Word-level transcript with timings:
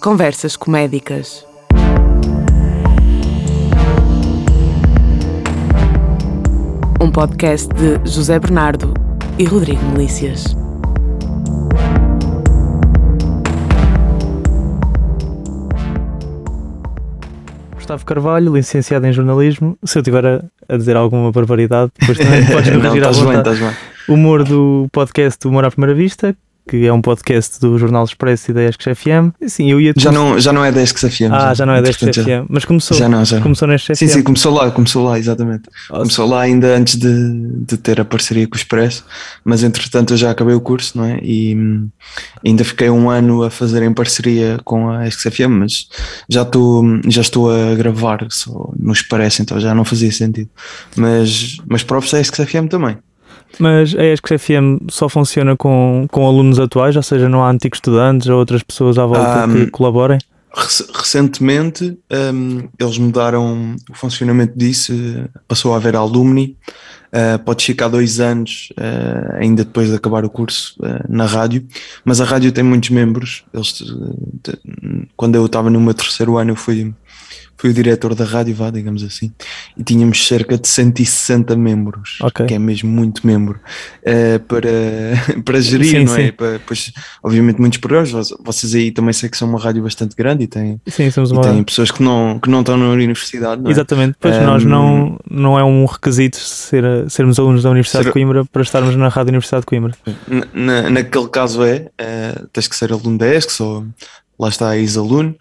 Conversas 0.00 0.56
Comédicas. 0.56 1.44
Um 7.00 7.10
podcast 7.10 7.68
de 7.74 7.98
José 8.10 8.38
Bernardo 8.38 8.92
e 9.38 9.44
Rodrigo 9.44 9.84
Melícias. 9.86 10.56
Gustavo 17.74 18.04
Carvalho, 18.04 18.54
licenciado 18.54 19.06
em 19.06 19.12
jornalismo. 19.12 19.78
Se 19.84 19.98
eu 19.98 20.02
tiver 20.02 20.26
a, 20.26 20.44
a 20.68 20.76
dizer 20.76 20.96
alguma 20.96 21.30
barbaridade, 21.32 21.90
depois 21.98 22.18
também 22.18 22.44
podes 22.46 22.70
Não, 22.72 22.80
corrigir 22.80 23.04
à 23.06 23.10
estás 23.10 23.16
bem, 23.18 23.36
vontade. 23.36 23.54
estás 23.56 23.74
bem. 23.74 24.14
Humor 24.14 24.44
do 24.44 24.88
podcast 24.92 25.46
Humor 25.46 25.64
à 25.64 25.70
Primeira 25.70 25.94
Vista, 25.94 26.34
que 26.68 26.86
é 26.86 26.92
um 26.92 27.00
podcast 27.00 27.58
do 27.60 27.78
Jornal 27.78 28.04
Expresso 28.04 28.50
e 28.50 28.54
da 28.54 28.62
ESC 28.64 28.94
FM. 28.94 29.32
Sim, 29.46 29.70
eu 29.70 29.80
ia 29.80 29.92
Já 29.96 30.12
não, 30.12 30.38
já 30.38 30.52
não 30.52 30.64
é 30.64 30.70
10 30.70 30.92
que 30.92 31.00
se 31.00 31.08
FM. 31.10 31.32
Ah, 31.32 31.54
já 31.54 31.64
não 31.64 31.72
é 31.74 31.80
da 31.82 31.88
ESC 31.88 32.12
já- 32.12 32.22
FM, 32.22 32.46
mas 32.48 32.64
começou, 32.64 32.96
Já 32.96 33.08
não, 33.08 33.24
já 33.24 33.36
não. 33.36 33.42
começou 33.42 33.66
neste 33.66 33.96
Sim, 33.96 34.06
FM. 34.06 34.12
sim, 34.12 34.22
começou 34.22 34.52
lá, 34.54 34.70
começou 34.70 35.04
lá, 35.04 35.18
exatamente. 35.18 35.62
Oh, 35.90 35.98
Começou 35.98 36.28
lá 36.28 36.42
ainda 36.42 36.76
antes 36.76 36.96
de, 36.96 37.32
de 37.66 37.76
ter 37.78 38.00
a 38.00 38.04
parceria 38.04 38.46
com 38.46 38.54
o 38.54 38.58
Expresso, 38.58 39.04
mas 39.44 39.62
entretanto 39.62 40.12
eu 40.12 40.16
já 40.18 40.30
acabei 40.30 40.54
o 40.54 40.60
curso, 40.60 40.98
não 40.98 41.04
é? 41.04 41.18
E 41.22 41.56
hum, 41.56 41.88
ainda 42.44 42.62
fiquei 42.64 42.90
um 42.90 43.08
ano 43.10 43.42
a 43.44 43.50
fazer 43.50 43.82
em 43.82 43.92
parceria 43.92 44.58
com 44.64 44.90
a 44.90 45.06
SXFM, 45.08 45.48
mas 45.48 45.88
já 46.28 46.42
estou, 46.42 46.84
já 47.08 47.22
estou 47.22 47.50
a 47.50 47.74
gravar 47.74 48.26
só 48.30 48.70
nos 48.78 49.00
parece, 49.02 49.42
então 49.42 49.58
já 49.58 49.74
não 49.74 49.84
fazia 49.84 50.12
sentido. 50.12 50.50
Mas, 50.96 51.56
mas 51.66 51.82
próprios 51.82 52.12
a 52.14 52.20
SXFM 52.20 52.68
também. 52.68 52.96
Mas 53.58 53.94
a 53.94 54.04
ESC 54.04 54.38
FM 54.38 54.86
só 54.90 55.08
funciona 55.08 55.56
com, 55.56 56.06
com 56.10 56.26
alunos 56.26 56.58
atuais, 56.60 56.94
ou 56.96 57.02
seja, 57.02 57.28
não 57.28 57.44
há 57.44 57.50
antigos 57.50 57.78
estudantes 57.78 58.28
ou 58.28 58.38
outras 58.38 58.62
pessoas 58.62 58.98
à 58.98 59.06
volta 59.06 59.44
Ah, 59.44 59.48
que 59.48 59.66
colaborem? 59.70 60.18
Rec- 60.54 60.88
Recentemente 60.94 61.98
hum, 62.34 62.68
eles 62.78 62.98
mudaram 62.98 63.76
o 63.90 63.94
funcionamento 63.94 64.56
disso, 64.58 64.92
passou 65.46 65.72
a 65.74 65.76
haver 65.76 65.94
alumni, 65.96 66.56
eh, 67.12 67.38
podes 67.38 67.64
ficar 67.66 67.88
dois 67.88 68.20
anos 68.20 68.68
eh, 68.76 69.36
ainda 69.40 69.64
depois 69.64 69.88
de 69.88 69.94
acabar 69.96 70.24
o 70.24 70.30
curso 70.30 70.74
eh, 70.82 71.02
na 71.08 71.26
rádio, 71.26 71.66
mas 72.04 72.20
a 72.20 72.24
rádio 72.24 72.52
tem 72.52 72.62
muitos 72.64 72.90
membros. 72.90 73.44
Eles, 73.52 73.82
quando 75.16 75.34
eu 75.36 75.46
estava 75.46 75.70
no 75.70 75.80
meu 75.80 75.94
terceiro 75.94 76.36
ano, 76.38 76.50
eu 76.52 76.56
fui, 76.56 76.92
fui 77.58 77.70
o 77.70 77.74
diretor 77.74 78.14
da 78.14 78.24
rádio, 78.24 78.54
vá, 78.54 78.70
digamos 78.70 79.02
assim, 79.02 79.32
e 79.76 79.82
tínhamos 79.82 80.26
cerca 80.26 80.56
de 80.56 80.66
160 80.68 81.56
membros, 81.56 82.18
Ok. 82.22 82.46
que 82.46 82.54
é 82.54 82.58
mesmo 82.58 82.88
muito 82.88 83.26
membro, 83.26 83.58
eh, 84.04 84.38
para, 84.38 84.68
para 85.44 85.60
gerir, 85.60 85.90
Sim, 85.90 86.04
não 86.04 86.14
é? 86.16 86.26
sim. 86.26 86.32
Para, 86.32 86.60
pois, 86.64 86.92
obviamente, 87.22 87.58
muitos 87.60 87.78
programas. 87.78 88.10
Vo- 88.12 88.38
Vocês 88.44 88.74
aí 88.74 88.90
também 88.92 89.12
sei 89.12 89.28
que 89.28 89.36
são 89.36 89.48
uma 89.48 89.58
rádio 89.60 89.82
bastante 89.82 90.14
grande 90.16 90.44
e 90.44 90.46
têm, 90.46 90.80
Sim, 90.86 91.10
somos 91.10 91.32
uma. 91.32 91.42
têm 91.42 91.62
pessoas 91.64 91.90
que 91.90 92.02
não, 92.02 92.38
que 92.38 92.48
não 92.48 92.60
estão 92.60 92.76
na 92.76 92.88
universidade, 92.90 93.60
não 93.60 93.68
é? 93.68 93.72
Exatamente, 93.72 94.16
pois 94.20 94.36
Um, 94.36 94.44
nós 94.44 94.64
não, 94.64 95.18
não 95.28 95.58
é 95.58 95.64
um 95.64 95.84
requisito 95.84 96.36
ser, 96.38 96.84
sermos 97.10 97.38
alunos 97.40 97.64
da 97.64 97.70
Universidade 97.70 98.04
Ser- 98.04 98.10
de 98.10 98.12
Coimbra 98.12 98.44
para 98.44 98.62
estarmos 98.62 98.94
na 98.94 99.08
Rádio 99.08 99.30
Universidade 99.30 99.62
de 99.62 99.66
Coimbra. 99.66 99.94
Na, 100.28 100.46
na- 100.82 100.90
naquele 100.90 101.28
caso 101.28 101.62
é, 101.64 101.88
eh, 101.98 102.40
tens 102.52 102.68
que 102.68 102.76
ser 102.76 102.92
aluno 102.92 103.18
da 103.18 103.26
ESC, 103.26 103.50
só 103.50 103.82
lá 104.38 104.48
está 104.48 104.76
ex-aluno, 104.76 105.34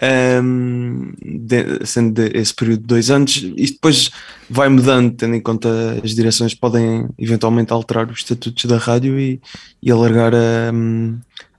ehm, 0.00 1.12
de- 1.22 1.86
sendo 1.86 2.12
de- 2.14 2.36
esse 2.38 2.54
período 2.54 2.80
de 2.80 2.86
dois 2.86 3.10
anos, 3.10 3.36
isto 3.56 3.74
depois 3.74 4.10
vai 4.48 4.68
mudando, 4.68 5.12
tendo 5.14 5.34
em 5.36 5.40
conta 5.40 5.68
as 6.02 6.14
direções 6.14 6.54
podem 6.54 7.08
eventualmente 7.18 7.72
alterar 7.72 8.10
os 8.10 8.18
estatutos 8.18 8.64
da 8.64 8.78
rádio 8.78 9.18
e, 9.18 9.40
e 9.82 9.90
alargar 9.90 10.34
a, 10.34 10.70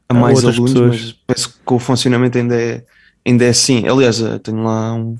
a 0.09 0.14
A 0.14 0.14
mais 0.14 0.44
alunos, 0.44 0.73
pessoas. 0.73 1.02
mas 1.02 1.16
penso 1.28 1.50
que 1.66 1.73
o 1.73 1.80
funcionamento 1.80 2.38
ainda 2.38 2.56
é, 2.59 2.83
ainda 3.26 3.45
é 3.45 3.50
assim. 3.50 3.88
Aliás, 3.88 4.20
eu 4.20 4.39
tenho 4.39 4.64
lá 4.64 4.94
um. 4.94 5.16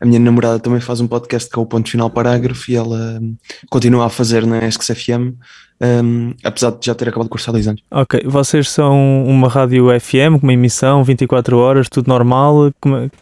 A 0.00 0.06
minha 0.06 0.18
namorada 0.20 0.58
também 0.58 0.80
faz 0.80 1.00
um 1.00 1.06
podcast 1.06 1.48
que 1.48 1.58
é 1.58 1.62
o 1.62 1.66
Ponto 1.66 1.88
Final 1.90 2.10
Parágrafo 2.10 2.70
e 2.70 2.76
ela 2.76 3.18
hum, 3.20 3.36
continua 3.70 4.06
a 4.06 4.08
fazer 4.10 4.44
na 4.46 4.58
ESC 4.66 4.94
FM, 4.94 5.34
hum, 5.80 6.34
apesar 6.44 6.70
de 6.72 6.84
já 6.86 6.94
ter 6.94 7.08
acabado 7.08 7.24
de 7.26 7.30
curso 7.30 7.50
há 7.50 7.52
dois 7.52 7.66
anos. 7.68 7.82
Ok, 7.90 8.22
vocês 8.26 8.68
são 8.70 9.24
uma 9.24 9.48
rádio 9.48 9.86
FM 10.00 10.38
com 10.40 10.46
uma 10.46 10.52
emissão 10.52 11.02
24 11.04 11.56
horas, 11.58 11.88
tudo 11.88 12.08
normal? 12.08 12.68
É- 12.68 12.72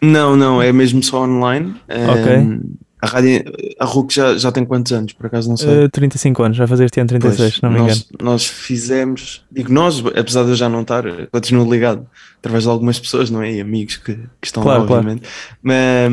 Não, 0.01 0.35
não, 0.35 0.61
é 0.61 0.71
mesmo 0.73 1.01
só 1.03 1.23
online. 1.23 1.73
Ok. 1.87 2.37
Hum, 2.37 2.61
A 3.01 3.05
rádio, 3.05 3.43
a 3.79 3.83
RUC 3.85 4.13
já, 4.15 4.37
já 4.37 4.49
tem 4.49 4.63
quantos 4.63 4.93
anos, 4.93 5.11
por 5.11 5.25
acaso 5.25 5.49
não 5.49 5.57
sei. 5.57 5.83
Eh, 5.83 5.87
35 5.89 6.41
anos, 6.41 6.57
vai 6.57 6.65
fazer 6.67 6.85
este 6.85 7.01
ano 7.01 7.09
36, 7.09 7.37
Pois, 7.37 7.55
se 7.55 7.61
não 7.63 7.69
me 7.69 7.75
engano. 7.79 7.89
nós, 7.89 8.07
nós 8.21 8.45
fizemos, 8.47 9.43
digo 9.51 9.73
nós, 9.73 10.01
apesar 10.15 10.43
de 10.45 10.51
eu 10.51 10.55
já 10.55 10.69
não 10.69 10.83
estar, 10.83 11.03
continuo 11.29 11.69
ligado 11.69 12.07
através 12.39 12.63
de 12.63 12.69
algumas 12.69 12.97
pessoas, 12.97 13.29
não 13.29 13.41
é? 13.41 13.51
E 13.55 13.59
amigos 13.59 13.97
que, 13.97 14.15
que 14.15 14.47
estão 14.47 14.63
Claro, 14.63 14.81
lá, 14.83 14.87
claro. 14.87 15.01
obviamente. 15.01 15.27
Mas, 15.61 16.11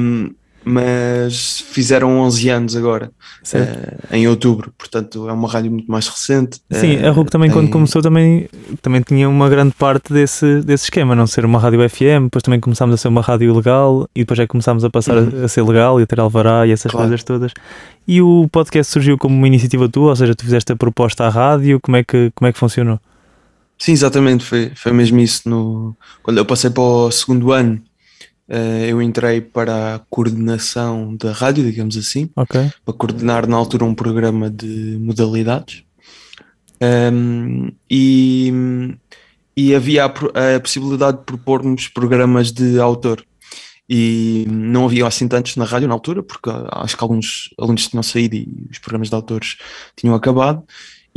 mas 0.65 1.60
fizeram 1.71 2.19
11 2.21 2.48
anos 2.48 2.76
agora, 2.76 3.10
eh, 3.54 3.97
em 4.12 4.28
outubro, 4.28 4.72
portanto 4.78 5.28
é 5.28 5.32
uma 5.32 5.48
rádio 5.50 5.71
muito 5.71 5.91
mais 5.91 6.06
recente. 6.09 6.60
Sim, 6.71 6.97
eh, 6.97 7.09
a 7.09 7.10
RUC 7.10 7.31
também 7.31 7.50
quando 7.50 7.65
tem- 7.66 7.72
começou 7.72 8.03
também, 8.03 8.48
também 8.82 9.00
tinha 9.03 9.28
uma 9.28 9.48
grande 9.48 9.75
parte 9.75 10.12
desse, 10.12 10.60
desse 10.62 10.84
esquema, 10.84 11.15
não 11.15 11.26
ser 11.26 11.44
uma 11.44 11.59
rádio 11.59 11.81
FM, 11.88 12.25
depois 12.25 12.43
também 12.43 12.60
começámos 12.60 12.94
a 12.94 12.97
ser 12.97 13.09
uma 13.09 13.21
rádio 13.22 13.54
legal 13.54 14.09
e 14.15 14.21
depois 14.21 14.38
é 14.38 14.43
que 14.43 14.48
começámos 14.48 14.84
a 14.84 14.91
passar 14.91 15.16
a- 15.16 15.21
Uhum. 15.22 15.44
a, 15.44 15.48
ser 15.48 15.62
legal 15.62 15.98
e 16.00 16.03
a 16.03 16.06
ter 16.06 16.21
alvará 16.21 16.66
e 16.66 16.72
essas 16.72 16.91
Claro. 16.92 17.06
coisas 17.09 17.25
todas. 17.25 17.53
E 18.06 18.21
o 18.21 18.48
podcast 18.50 18.92
surgiu 18.92 19.16
como 19.19 19.34
uma 19.37 19.47
iniciativa 19.47 19.88
tua, 19.88 20.10
ou 20.10 20.16
seja, 20.16 20.34
tu 20.34 20.44
fizeste 20.44 20.72
a 20.72 20.77
proposta 20.77 21.25
à 21.25 21.28
rádio, 21.28 21.78
como 21.81 21.97
é 21.97 22.04
que, 22.04 22.31
como 22.34 22.48
é 22.48 22.53
que 22.53 22.59
funcionou? 22.59 23.00
Sim, 23.78 23.92
exatamente, 23.92 24.44
foi, 24.44 24.72
foi 24.75 24.92
mesmo 24.92 25.19
isso. 25.21 25.48
No, 25.48 25.97
quando 26.22 26.37
eu 26.38 26.44
passei 26.44 26.69
para 26.69 26.82
o 26.82 27.10
segundo 27.10 27.50
ano, 27.50 27.77
eh, 27.77 27.81
eu 28.88 29.00
entrei 29.00 29.41
para 29.41 29.94
a 29.94 29.99
coordenação 30.11 31.16
da 31.16 31.33
rádio, 31.33 31.65
digamos 31.65 31.97
assim, 31.97 32.28
Ok, 32.34 32.71
para 32.84 32.94
coordenar 32.94 33.47
na 33.47 33.56
altura 33.56 33.84
um 33.84 33.94
programa 33.94 34.50
de 34.50 34.99
modalidades. 35.00 35.84
Um, 36.83 37.71
e, 37.91 38.53
e 39.56 39.75
havia 39.75 40.06
a, 40.06 40.56
a 40.56 40.60
possibilidade 40.60 41.19
de 41.19 41.25
propormos 41.25 41.89
programas 41.89 42.50
de 42.50 42.81
autor. 42.81 43.25
E 43.93 44.47
não 44.49 44.87
havia 44.87 45.06
assim 45.06 45.27
tantos 45.27 45.56
na 45.56 45.65
rádio 45.65 45.89
na 45.89 45.94
altura, 45.94 46.22
porque 46.22 46.49
acho 46.71 46.97
que 46.97 47.03
alguns 47.03 47.50
alunos 47.59 47.89
tinham 47.89 48.03
saído 48.03 48.37
e 48.37 48.69
os 48.71 48.78
programas 48.78 49.09
de 49.09 49.15
autores 49.16 49.56
tinham 49.97 50.15
acabado. 50.15 50.62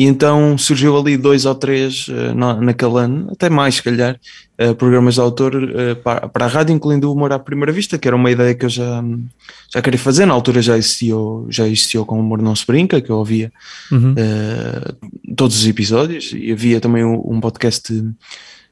E 0.03 0.05
então 0.05 0.57
surgiu 0.57 0.97
ali 0.97 1.15
dois 1.15 1.45
ou 1.45 1.55
três 1.55 2.07
eh, 2.09 2.33
na, 2.33 2.59
naquele 2.59 2.97
ano, 2.99 3.29
até 3.31 3.49
mais 3.49 3.75
se 3.75 3.83
calhar, 3.83 4.19
eh, 4.57 4.73
programas 4.73 5.13
de 5.13 5.21
autor 5.21 5.53
eh, 5.55 5.95
para, 5.95 6.27
para 6.27 6.43
a 6.43 6.47
rádio, 6.49 6.75
incluindo 6.75 7.07
o 7.09 7.13
Humor 7.13 7.31
à 7.31 7.39
Primeira 7.39 7.71
Vista, 7.71 7.97
que 7.97 8.05
era 8.05 8.17
uma 8.17 8.29
ideia 8.29 8.53
que 8.53 8.65
eu 8.65 8.69
já, 8.69 9.01
já 9.73 9.81
queria 9.81 9.97
fazer. 9.97 10.25
Na 10.25 10.33
altura 10.33 10.61
já 10.61 10.77
existiu, 10.77 11.47
já 11.49 11.65
existiu 11.65 12.05
com 12.05 12.17
o 12.17 12.19
Humor 12.19 12.41
Não 12.41 12.53
Se 12.53 12.67
Brinca, 12.67 12.99
que 12.99 13.09
eu 13.09 13.15
ouvia 13.15 13.49
Uhum. 13.89 14.13
todos 15.37 15.55
os 15.57 15.65
episódios 15.65 16.33
e 16.35 16.51
havia 16.51 16.81
também 16.81 17.05
um, 17.05 17.21
um 17.25 17.39
podcast 17.39 17.93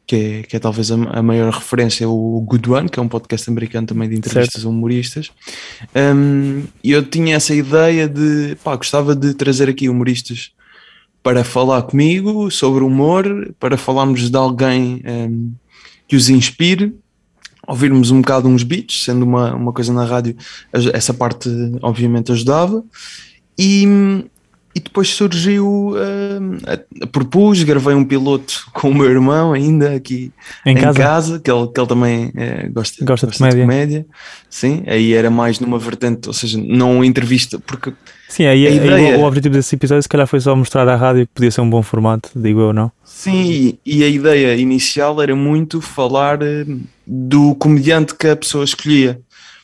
que 0.05 0.15
é, 0.15 0.41
que 0.43 0.55
é 0.57 0.59
talvez 0.59 0.91
a, 0.91 0.95
a 0.95 1.23
maior 1.23 1.53
referência, 1.53 2.09
o 2.09 2.41
Good 2.41 2.69
One, 2.69 2.89
que 2.89 2.99
é 2.99 3.01
um 3.01 3.07
podcast 3.07 3.49
americano 3.49 3.87
também 3.87 4.09
de 4.09 4.17
entrevistas 4.17 4.65
a 4.65 4.67
humoristas. 4.69 5.31
Um, 5.95 6.63
E 6.83 6.91
eu 6.91 7.03
tinha 7.03 7.37
essa 7.37 7.53
ideia 7.55 8.09
de, 8.09 8.57
pá, 8.61 8.75
gostava 8.75 9.15
de 9.15 9.33
trazer 9.33 9.69
aqui 9.69 9.87
humoristas 9.87 10.51
para 11.23 11.43
falar 11.43 11.83
comigo 11.83 12.49
sobre 12.49 12.83
humor, 12.83 13.53
para 13.59 13.77
falarmos 13.77 14.29
de 14.29 14.37
alguém 14.37 15.01
um, 15.05 15.51
que 16.07 16.15
os 16.15 16.29
inspire, 16.29 16.95
ouvirmos 17.67 18.09
um 18.11 18.21
bocado 18.21 18.47
uns 18.47 18.63
beats, 18.63 19.03
sendo 19.03 19.23
uma, 19.23 19.53
uma 19.55 19.71
coisa 19.71 19.93
na 19.93 20.03
rádio, 20.03 20.35
essa 20.93 21.13
parte 21.13 21.47
obviamente 21.81 22.31
ajudava. 22.31 22.83
E, 23.57 23.83
e 24.73 24.79
depois 24.79 25.09
surgiu, 25.09 25.93
a- 27.01 27.07
propus, 27.07 27.61
gravei 27.63 27.93
um 27.93 28.03
piloto 28.03 28.65
com 28.73 28.89
o 28.89 28.95
meu 28.95 29.09
irmão 29.09 29.53
ainda 29.53 29.93
aqui 29.95 30.31
Em, 30.65 30.75
casa? 30.75 31.39
que, 31.39 31.51
ele, 31.51 31.67
que 31.67 31.79
ele 31.79 31.87
também 31.87 32.31
eh, 32.35 32.67
gosta, 32.69 33.05
Gosta 33.05 33.27
de 33.27 33.37
comédia. 33.61 34.05
Sim, 34.49 34.83
aí 34.87 35.13
era 35.13 35.29
mais 35.29 35.59
numa 35.59 35.77
vertente, 35.77 36.27
ou 36.27 36.33
seja, 36.33 36.57
não 36.57 37.03
entrevista, 37.03 37.59
porque 37.59 37.93
Sim, 38.31 38.45
aí, 38.45 38.65
aí 38.65 38.77
ideia- 38.77 39.17
o, 39.17 39.21
o 39.21 39.25
objetivo 39.25 39.55
desse 39.55 39.75
episódio 39.75 40.01
se 40.01 40.07
calhar 40.07 40.25
foi 40.25 40.39
só 40.39 40.55
mostrar 40.55 40.87
à 40.87 40.95
rádio 40.95 41.27
que 41.27 41.33
podia 41.33 41.51
ser 41.51 41.59
um 41.59 41.69
bom 41.69 41.83
formato, 41.83 42.29
digo 42.33 42.61
eu, 42.61 42.71
não? 42.73 42.89
sim, 43.03 43.77
e, 43.85 44.03
a 44.03 44.07
ideia 44.07 44.55
inicial 44.55 45.21
era 45.21 45.35
muito 45.35 45.81
falar 45.81 46.41
eh, 46.41 46.65
do 47.05 47.53
comediante 47.55 48.15
que 48.15 48.27
a 48.27 48.35
pessoa 48.35 48.63
escolhia. 48.63 49.19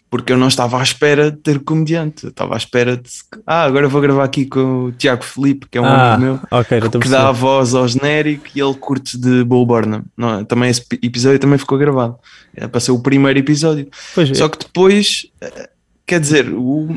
Porque 0.09 0.31
eu 0.31 0.37
não 0.37 0.47
estava 0.47 0.79
à 0.79 0.83
espera 0.83 1.29
de 1.31 1.35
ter 1.37 1.59
comediante, 1.59 2.23
eu 2.23 2.29
estava 2.29 2.53
à 2.53 2.57
espera 2.57 2.95
de 2.95 3.09
ah, 3.45 3.63
agora 3.63 3.89
vou 3.89 3.99
gravar 3.99 4.23
aqui 4.23 4.45
com 4.45 4.85
o 4.85 4.91
Tiago 4.93 5.21
Felipe, 5.21 5.67
que 5.69 5.77
é 5.77 5.81
um 5.81 5.85
ah, 5.85 6.13
amigo 6.13 6.31
meu. 6.31 6.39
ok, 6.49 6.79
já 6.79 6.85
estou 6.85 6.99
a 6.99 7.03
que 7.03 7.09
dá 7.09 7.27
a 7.27 7.31
voz 7.33 7.73
ao 7.75 7.85
genérico 7.85 8.45
e 8.55 8.61
ele 8.61 8.73
curte 8.75 9.17
de 9.17 9.43
Bull 9.43 9.65
Burnham. 9.65 10.03
Não, 10.15 10.39
é? 10.39 10.43
também 10.45 10.69
esse 10.69 10.85
pi- 10.85 10.97
episódio 11.03 11.39
também 11.39 11.57
ficou 11.57 11.77
gravado. 11.77 12.15
É 12.55 12.67
para 12.69 12.79
ser 12.79 12.91
o 12.91 12.99
primeiro 12.99 13.37
episódio. 13.37 13.89
Pois, 14.15 14.29
Só 14.37 14.47
que 14.47 14.59
depois, 14.59 15.25
eh, 15.41 15.69
quer 16.07 16.21
dizer, 16.21 16.49
o, 16.49 16.87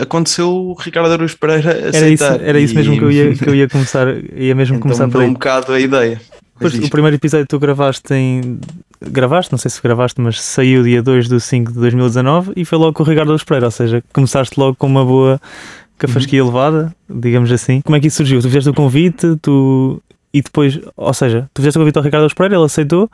aconteceu 0.00 0.50
o 0.52 0.74
Ricardo 0.74 1.12
Araújo 1.12 1.38
Pereira 1.38 1.70
era 1.70 2.08
isso, 2.08 2.24
aceitar. 2.24 2.40
era 2.42 2.60
isso 2.60 2.74
e- 2.74 2.76
mesmo 2.76 2.98
que 2.98 3.04
eu 3.04 3.12
ia, 3.12 3.34
que 3.34 3.48
eu 3.48 3.54
ia 3.54 3.68
começar, 3.68 4.08
ia 4.34 4.54
mesmo 4.54 4.76
então 4.76 4.80
começar 4.82 5.04
por 5.04 5.08
mudou 5.08 5.22
aí. 5.22 5.28
um 5.28 5.32
bocado 5.32 5.72
a 5.72 5.80
ideia. 5.80 6.20
Pois, 6.58 6.74
o 6.78 6.90
primeiro 6.90 7.16
episódio 7.16 7.46
que 7.46 7.50
tu 7.50 7.58
gravaste 7.58 8.12
em 8.12 8.60
gravaste, 9.00 9.50
não 9.50 9.58
sei 9.58 9.70
se 9.70 9.82
gravaste, 9.82 10.20
mas 10.20 10.40
saiu 10.40 10.82
dia 10.82 11.02
2 11.02 11.28
de 11.28 11.40
5 11.40 11.72
de 11.72 11.78
2019 11.78 12.52
e 12.54 12.64
foi 12.64 12.78
logo 12.78 12.92
com 12.92 13.02
o 13.02 13.06
Ricardo 13.06 13.36
Pereira, 13.44 13.66
ou 13.66 13.70
seja, 13.70 14.02
começaste 14.12 14.58
logo 14.58 14.76
com 14.76 14.86
uma 14.86 15.04
boa 15.04 15.40
cafasquia 15.98 16.42
uhum. 16.42 16.50
elevada, 16.50 16.94
digamos 17.08 17.50
assim. 17.50 17.80
Como 17.80 17.96
é 17.96 18.00
que 18.00 18.08
isso 18.08 18.18
surgiu? 18.18 18.40
Tu 18.40 18.48
fizeste 18.48 18.68
o 18.70 18.74
convite, 18.74 19.36
tu 19.40 20.00
e 20.32 20.40
depois, 20.40 20.78
ou 20.96 21.14
seja, 21.14 21.48
tu 21.52 21.60
fizeste 21.60 21.78
o 21.78 21.80
convite 21.80 21.96
ao 21.96 22.04
Ricardo 22.04 22.34
Pereira, 22.34 22.56
ele 22.56 22.64
aceitou 22.64 23.10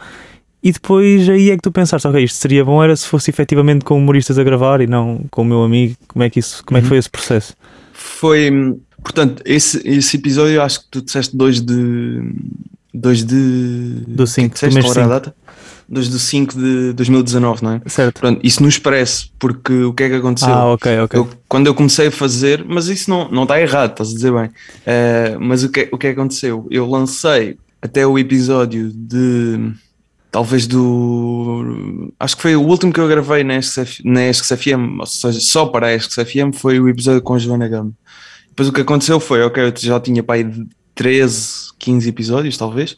e 0.63 0.73
depois 0.73 1.29
aí 1.29 1.51
é 1.51 1.57
que 1.57 1.63
tu 1.63 1.71
pensaste, 1.71 2.07
ok, 2.07 2.23
isto 2.23 2.37
seria 2.37 2.65
bom 2.65 2.83
era 2.83 2.95
se 2.97 3.07
fosse 3.07 3.31
efetivamente 3.31 3.85
com 3.85 3.97
humoristas 3.97 4.39
a 4.39 4.45
gravar 4.45 4.81
e 4.81 4.87
não 4.87 5.25
com 5.31 5.43
o 5.43 5.45
meu 5.45 5.63
amigo. 5.63 5.95
Como 6.09 6.23
é 6.23 6.31
que 6.31 6.41
isso, 6.41 6.65
como 6.65 6.79
é 6.79 6.81
que 6.81 6.87
uhum. 6.87 6.89
foi 6.89 6.99
esse 6.99 7.11
processo? 7.11 7.55
Foi, 7.93 8.51
portanto, 9.03 9.43
esse, 9.45 9.81
esse 9.89 10.17
episódio 10.17 10.61
acho 10.61 10.81
que 10.81 10.87
tu 10.91 11.03
disseste 11.03 11.37
2 11.37 11.61
de 11.61 12.23
2 12.93 13.25
de 13.25 14.05
do 14.07 14.27
5, 14.27 14.57
que 14.57 14.67
é 14.67 14.69
que 14.69 14.81
qual 14.81 14.93
era 14.93 15.05
a 15.05 15.09
data? 15.09 15.35
2 15.89 16.11
de 16.11 16.19
5 16.19 16.59
de 16.59 16.93
2019, 16.93 17.63
não 17.63 17.73
é? 17.73 17.81
Certo. 17.87 18.21
Pronto, 18.21 18.41
isso 18.43 18.63
no 18.63 18.69
Expresso, 18.69 19.31
porque 19.39 19.73
o 19.85 19.95
que 19.95 20.03
é 20.03 20.09
que 20.11 20.17
aconteceu? 20.17 20.53
Ah, 20.53 20.73
ok, 20.73 21.01
ok. 21.01 21.19
Eu, 21.19 21.29
quando 21.49 21.67
eu 21.67 21.75
comecei 21.75 22.09
a 22.09 22.11
fazer, 22.11 22.63
mas 22.67 22.89
isso 22.89 23.09
não, 23.09 23.31
não 23.31 23.45
está 23.45 23.59
errado, 23.61 23.93
estás 23.93 24.11
a 24.11 24.15
dizer 24.15 24.33
bem. 24.33 24.47
Uh, 24.49 25.41
mas 25.41 25.65
o 25.65 25.71
que, 25.71 25.89
o 25.91 25.97
que 25.97 26.09
é 26.09 26.13
que 26.13 26.21
aconteceu? 26.21 26.67
Eu 26.71 26.87
lancei 26.87 27.57
até 27.81 28.07
o 28.07 28.19
episódio 28.19 28.91
de 28.93 29.73
talvez 30.31 30.67
do. 30.67 32.13
Acho 32.19 32.37
que 32.37 32.43
foi 32.43 32.57
o 32.57 32.63
último 32.63 32.93
que 32.93 33.01
eu 33.01 33.09
gravei 33.09 33.45
na 33.45 33.57
ESC, 33.57 34.03
na 34.05 34.33
FM, 34.33 35.01
ou 35.01 35.07
seja, 35.07 35.41
só 35.41 35.67
para 35.67 35.89
a 35.89 35.95
ESC 35.95 36.25
FM, 36.25 36.55
foi 36.55 36.79
o 36.81 36.89
episódio 36.89 37.23
com 37.23 37.35
a 37.35 37.39
Joana 37.39 37.69
Gama. 37.69 37.93
Depois 38.49 38.69
o 38.69 38.73
que 38.73 38.81
aconteceu 38.81 39.21
foi, 39.21 39.43
ok, 39.43 39.63
eu 39.63 39.73
já 39.77 40.01
tinha 40.01 40.23
para 40.23 40.37
aí 40.37 40.67
13, 40.95 41.69
15 41.79 42.09
episódios, 42.09 42.59
talvez, 42.59 42.97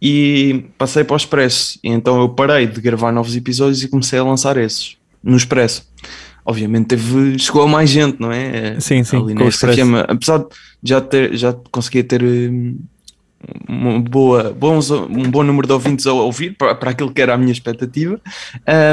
e 0.00 0.66
passei 0.78 1.04
para 1.04 1.14
o 1.14 1.16
Expresso. 1.16 1.78
E 1.82 1.88
então 1.88 2.20
eu 2.20 2.28
parei 2.28 2.66
de 2.66 2.80
gravar 2.80 3.12
novos 3.12 3.36
episódios 3.36 3.82
e 3.82 3.88
comecei 3.88 4.18
a 4.18 4.24
lançar 4.24 4.56
esses 4.56 4.96
no 5.22 5.36
Expresso. 5.36 5.90
Obviamente 6.44 6.86
teve, 6.86 7.38
chegou 7.38 7.62
a 7.62 7.68
mais 7.68 7.88
gente, 7.88 8.20
não 8.20 8.32
é? 8.32 8.80
Sim, 8.80 9.04
sim. 9.04 9.16
Ali 9.16 9.34
com 9.34 9.44
o 9.44 9.52
FM, 9.52 9.94
apesar 10.08 10.38
de 10.38 10.46
já, 10.82 11.00
ter, 11.00 11.36
já 11.36 11.52
conseguia 11.70 12.02
ter 12.02 12.22
hum, 12.22 12.78
uma 13.68 14.00
boa, 14.00 14.52
bons, 14.52 14.90
um 14.90 15.30
bom 15.30 15.42
número 15.42 15.66
de 15.66 15.72
ouvintes 15.72 16.06
a 16.06 16.12
ouvir 16.12 16.56
para, 16.56 16.74
para 16.74 16.90
aquilo 16.90 17.12
que 17.12 17.20
era 17.20 17.34
a 17.34 17.38
minha 17.38 17.52
expectativa. 17.52 18.20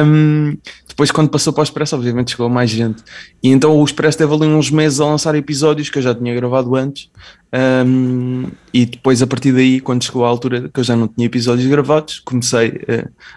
Um, 0.06 0.58
depois, 0.88 1.12
quando 1.12 1.30
passou 1.30 1.54
para 1.54 1.62
o 1.62 1.64
Expresso, 1.64 1.96
obviamente 1.96 2.32
chegou 2.32 2.50
mais 2.50 2.70
gente. 2.70 3.04
E 3.44 3.50
então 3.50 3.78
o 3.78 3.84
Expresso 3.84 4.18
teve 4.18 4.34
ali 4.34 4.46
uns 4.46 4.72
meses 4.72 5.00
a 5.00 5.06
lançar 5.06 5.36
episódios 5.36 5.90
que 5.90 5.98
eu 5.98 6.02
já 6.02 6.14
tinha 6.16 6.34
gravado 6.36 6.76
antes. 6.76 7.10
Um, 7.54 8.48
e 8.74 8.86
depois, 8.86 9.22
a 9.22 9.28
partir 9.28 9.52
daí, 9.52 9.80
quando 9.80 10.04
chegou 10.04 10.26
a 10.26 10.28
altura 10.30 10.70
que 10.70 10.80
eu 10.80 10.84
já 10.84 10.96
não 10.96 11.08
tinha 11.08 11.26
episódios 11.26 11.68
gravados, 11.68 12.20
comecei 12.20 12.82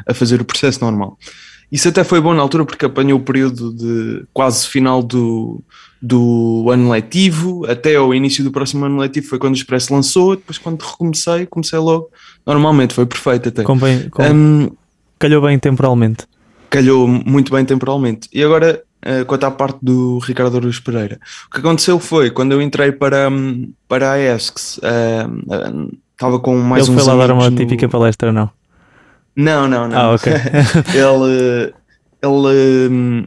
a, 0.06 0.10
a 0.12 0.14
fazer 0.14 0.40
o 0.40 0.44
processo 0.44 0.84
normal. 0.84 1.18
Isso 1.70 1.88
até 1.88 2.04
foi 2.04 2.20
bom 2.20 2.34
na 2.34 2.42
altura 2.42 2.66
porque 2.66 2.84
apanhou 2.84 3.18
o 3.18 3.22
período 3.22 3.72
de 3.74 4.26
quase 4.32 4.68
final 4.68 5.02
do, 5.02 5.64
do 6.02 6.68
ano 6.68 6.90
letivo 6.90 7.64
até 7.70 7.94
ao 7.94 8.12
início 8.12 8.42
do 8.42 8.50
próximo 8.50 8.84
ano 8.84 8.98
letivo 8.98 9.28
foi 9.28 9.38
quando 9.38 9.54
o 9.54 9.56
Expresso 9.56 9.94
lançou, 9.94 10.34
depois 10.34 10.58
quando 10.58 10.82
recomecei, 10.82 11.46
comecei 11.46 11.78
logo, 11.78 12.10
normalmente 12.44 12.92
foi 12.92 13.06
perfeito 13.06 13.50
até. 13.50 13.62
Com 13.62 13.78
bem, 13.78 14.08
com... 14.10 14.22
Um, 14.24 14.70
calhou 15.16 15.40
bem 15.40 15.56
temporalmente. 15.60 16.26
Calhou 16.68 17.06
muito 17.06 17.52
bem 17.52 17.64
temporalmente. 17.64 18.28
E 18.32 18.42
agora, 18.42 18.82
uh, 19.06 19.24
quanto 19.26 19.44
à 19.44 19.50
parte 19.52 19.78
do 19.80 20.18
Ricardo 20.18 20.56
Aruz 20.56 20.80
Pereira, 20.80 21.20
o 21.46 21.54
que 21.54 21.60
aconteceu 21.60 22.00
foi, 22.00 22.30
quando 22.30 22.50
eu 22.50 22.60
entrei 22.60 22.90
para, 22.90 23.28
um, 23.28 23.72
para 23.86 24.12
a 24.12 24.18
ESCS, 24.18 24.78
uh, 24.78 25.86
uh, 25.86 25.98
estava 26.12 26.40
com 26.40 26.56
mais 26.56 26.88
Ele 26.88 26.98
foi 26.98 27.06
lá 27.06 27.26
dar 27.26 27.32
uma 27.32 27.48
no... 27.48 27.56
típica 27.56 27.88
palestra, 27.88 28.32
não? 28.32 28.50
Não, 29.36 29.68
não, 29.68 29.86
não. 29.86 29.96
Ah, 29.96 30.14
ok. 30.14 30.32
ele... 30.92 31.72
ele 32.20 32.88
hum, 32.90 33.26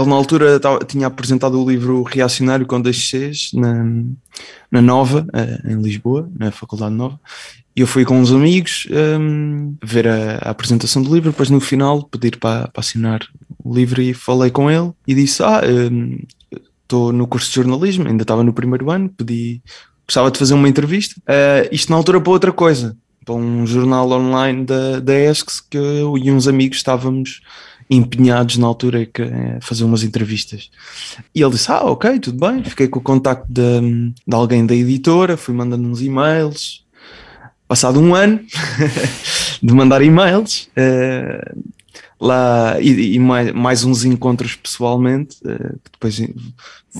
ele 0.00 0.10
na 0.10 0.16
altura 0.16 0.60
tinha 0.86 1.06
apresentado 1.06 1.60
o 1.60 1.68
livro 1.68 2.02
Reacionário 2.02 2.66
com 2.66 2.80
dois 2.80 2.96
Cs 2.96 3.52
na, 3.54 3.84
na 4.70 4.82
Nova, 4.82 5.26
eh, 5.32 5.72
em 5.72 5.80
Lisboa, 5.80 6.30
na 6.38 6.50
Faculdade 6.50 6.94
Nova, 6.94 7.18
e 7.74 7.80
eu 7.80 7.86
fui 7.86 8.04
com 8.04 8.20
uns 8.20 8.32
amigos 8.32 8.86
um, 8.90 9.76
ver 9.82 10.08
a, 10.08 10.38
a, 10.38 10.50
apresentação 10.50 11.02
do 11.02 11.14
livro, 11.14 11.30
depois 11.30 11.50
no 11.50 11.60
final 11.60 12.02
pedir 12.02 12.36
para, 12.36 12.68
para 12.68 12.80
assinar 12.80 13.20
o 13.62 13.74
livro 13.74 14.02
e 14.02 14.12
falei 14.12 14.50
com 14.50 14.70
ele 14.70 14.92
e 15.06 15.14
disse, 15.14 15.42
ah, 15.42 15.60
estou 16.82 17.10
um, 17.10 17.12
no 17.12 17.26
curso 17.26 17.48
de 17.48 17.54
jornalismo, 17.54 18.08
ainda 18.08 18.22
estava 18.22 18.42
no 18.42 18.52
primeiro 18.52 18.90
ano, 18.90 19.08
pedi, 19.08 19.62
gostava 20.06 20.30
de 20.30 20.38
fazer 20.38 20.54
uma 20.54 20.68
entrevista, 20.68 21.20
uh, 21.20 21.68
isto 21.70 21.90
na 21.90 21.96
altura 21.96 22.20
para 22.20 22.32
outra 22.32 22.52
coisa, 22.52 22.96
para 23.24 23.34
um 23.34 23.66
jornal 23.66 24.10
online 24.10 24.64
da, 24.64 24.98
da 24.98 25.12
que 25.70 25.76
eu 25.76 26.18
e 26.18 26.30
uns 26.30 26.48
amigos 26.48 26.78
estávamos 26.78 27.40
empenhados 27.90 28.56
na 28.56 28.68
altura 28.68 29.00
a 29.00 29.22
eh, 29.22 29.58
fazer 29.60 29.82
umas 29.82 30.04
entrevistas. 30.04 30.70
E 31.34 31.42
ele 31.42 31.50
disse: 31.50 31.70
Ah, 31.72 31.84
ok, 31.84 32.20
tudo 32.20 32.38
bem. 32.38 32.62
Fiquei 32.62 32.86
com 32.86 33.00
o 33.00 33.02
contacto 33.02 33.46
de, 33.52 34.12
de 34.26 34.34
alguém 34.34 34.64
da 34.64 34.74
editora, 34.74 35.36
fui 35.36 35.52
mandando 35.52 35.88
uns 35.88 36.00
e-mails. 36.00 36.84
Passado 37.66 38.00
um 38.00 38.14
ano 38.14 38.40
de 39.62 39.74
mandar 39.74 40.02
e-mails, 40.02 40.68
uh, 40.76 41.62
lá 42.20 42.80
e, 42.80 43.14
e 43.14 43.18
mais, 43.18 43.52
mais, 43.52 43.84
uns 43.84 44.04
encontros 44.04 44.56
pessoalmente. 44.56 45.36
Uh, 45.44 45.78
depois, 45.92 46.20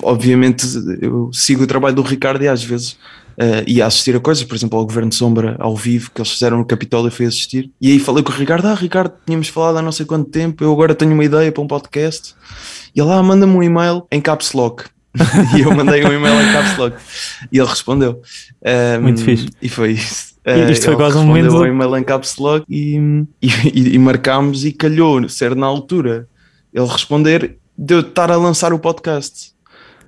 obviamente, 0.03 0.65
eu 1.01 1.31
sigo 1.33 1.65
o 1.65 1.67
trabalho 1.67 1.97
do 1.97 2.03
Ricardo 2.03 2.43
e 2.45 2.49
às 2.49 2.63
vezes 2.63 2.97
uh, 3.41 3.65
ia 3.67 3.87
assistir 3.87 4.15
a 4.15 4.21
coisas, 4.21 4.45
por 4.45 4.55
exemplo, 4.55 4.79
ao 4.79 4.85
Governo 4.85 5.09
de 5.09 5.17
Sombra 5.17 5.57
ao 5.59 5.75
vivo 5.75 6.11
que 6.15 6.21
eles 6.21 6.31
fizeram 6.31 6.59
no 6.59 6.65
Capitólio 6.65 7.09
e 7.09 7.11
fui 7.11 7.27
assistir. 7.27 7.71
E 7.81 7.91
aí 7.91 7.99
falei 7.99 8.23
com 8.23 8.31
o 8.31 8.35
Ricardo: 8.35 8.67
Ah, 8.67 8.75
Ricardo, 8.75 9.15
tínhamos 9.25 9.49
falado 9.49 9.79
há 9.79 9.83
não 9.83 9.93
sei 9.93 10.05
quanto 10.05 10.31
tempo, 10.31 10.63
eu 10.63 10.73
agora 10.73 10.95
tenho 10.95 11.13
uma 11.13 11.25
ideia 11.25 11.51
para 11.51 11.63
um 11.63 11.67
podcast. 11.67 12.35
E 12.95 13.01
ele 13.01 13.09
lá 13.09 13.19
ah, 13.19 13.23
manda-me 13.23 13.53
um 13.53 13.63
e-mail 13.63 14.07
em 14.13 14.21
caps 14.21 14.53
lock. 14.53 14.85
e 15.57 15.63
eu 15.63 15.75
mandei 15.75 16.05
um 16.05 16.13
e-mail 16.13 16.41
em 16.41 16.53
caps 16.53 16.77
lock 16.77 16.97
e 17.51 17.59
ele 17.59 17.67
respondeu. 17.67 18.13
Um, 18.13 18.69
ehm, 18.69 19.03
Muito 19.03 19.25
fixe. 19.25 19.49
E 19.61 19.69
foi 19.69 19.93
isso. 19.93 20.35
Uh, 20.47 20.71
isto 20.71 20.87
foi 20.87 20.97
quase 20.97 21.19
um 21.19 21.27
momento. 21.27 21.57
um 21.57 21.67
e-mail 21.67 21.97
em 21.97 22.05
caps 22.05 22.37
lock 22.37 22.65
e, 22.69 22.97
e, 23.43 23.49
e, 23.75 23.95
e 23.95 23.99
marcámos 23.99 24.65
e 24.65 24.73
calhou 24.73 25.29
ser 25.29 25.57
na 25.57 25.67
altura 25.67 26.29
ele 26.73 26.87
responder 26.87 27.57
de 27.77 27.95
eu 27.95 28.01
estar 28.01 28.31
a 28.31 28.37
lançar 28.37 28.73
o 28.73 28.79
podcast. 28.79 29.53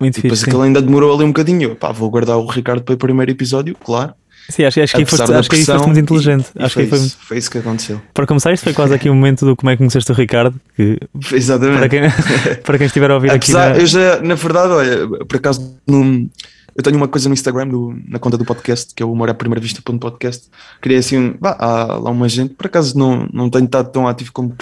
Muito 0.03 0.19
e 0.19 0.23
depois 0.23 0.43
aquilo 0.43 0.63
ainda 0.63 0.83
demorou 0.83 1.15
ali 1.15 1.23
um 1.23 1.29
bocadinho. 1.29 1.77
Pá, 1.77 1.93
vou 1.93 2.11
guardar 2.11 2.37
o 2.37 2.47
Ricardo 2.47 2.83
para 2.83 2.95
o 2.95 2.99
primeiro 2.99 3.31
episódio, 3.31 3.77
claro. 3.77 4.15
Sim, 4.49 4.65
acho, 4.65 4.81
acho 4.81 4.97
que, 4.97 5.05
foste, 5.07 5.33
acho 5.33 5.49
que 5.49 5.55
aí 5.55 5.65
foste 5.65 5.87
muito 5.87 6.01
inteligente. 6.01 6.51
E, 6.59 6.65
acho 6.65 6.75
foi, 6.75 6.85
que 6.85 6.91
foi, 6.91 6.99
isso, 6.99 7.19
foi 7.21 7.39
isso 7.39 7.51
que 7.51 7.59
aconteceu. 7.59 8.03
Para 8.13 8.27
começar, 8.27 8.53
isto 8.53 8.65
foi 8.65 8.73
quase 8.73 8.93
aqui 8.93 9.09
um 9.09 9.15
momento 9.15 9.47
do 9.47 9.55
como 9.55 9.71
é 9.71 9.75
que 9.75 9.79
conheceste 9.79 10.11
o 10.11 10.15
Ricardo. 10.15 10.61
Que, 10.75 10.99
Exatamente. 11.33 11.79
Para 11.79 11.89
quem, 11.89 12.01
para 12.65 12.79
quem 12.79 12.87
estiver 12.89 13.11
a 13.11 13.15
ouvir 13.15 13.31
Apesar, 13.31 13.71
aqui. 13.71 13.79
Na... 13.79 13.83
Eu 13.83 13.87
já, 13.87 14.21
na 14.21 14.35
verdade, 14.35 14.73
olha, 14.73 15.09
por 15.25 15.37
acaso, 15.37 15.77
num, 15.87 16.29
eu 16.75 16.83
tenho 16.83 16.97
uma 16.97 17.09
coisa 17.09 17.29
no 17.29 17.35
Instagram, 17.35 17.69
do, 17.69 17.95
na 18.09 18.19
conta 18.19 18.39
do 18.39 18.45
podcast, 18.45 18.95
que 18.95 19.03
é 19.03 19.07
o 19.07 19.13
humor 19.13 19.31
à 19.31 19.35
primeira 19.35 19.61
vista 19.61 19.81
podcast. 19.83 20.49
Criei 20.81 20.99
assim, 20.99 21.35
bah, 21.39 21.57
há 21.59 21.85
lá 21.99 22.11
uma 22.11 22.29
gente, 22.29 22.55
por 22.55 22.67
acaso 22.67 22.99
não, 22.99 23.29
não 23.33 23.51
tenho 23.51 23.67
estado 23.67 23.91
tão 23.91 24.09
ativo 24.09 24.33
como 24.33 24.55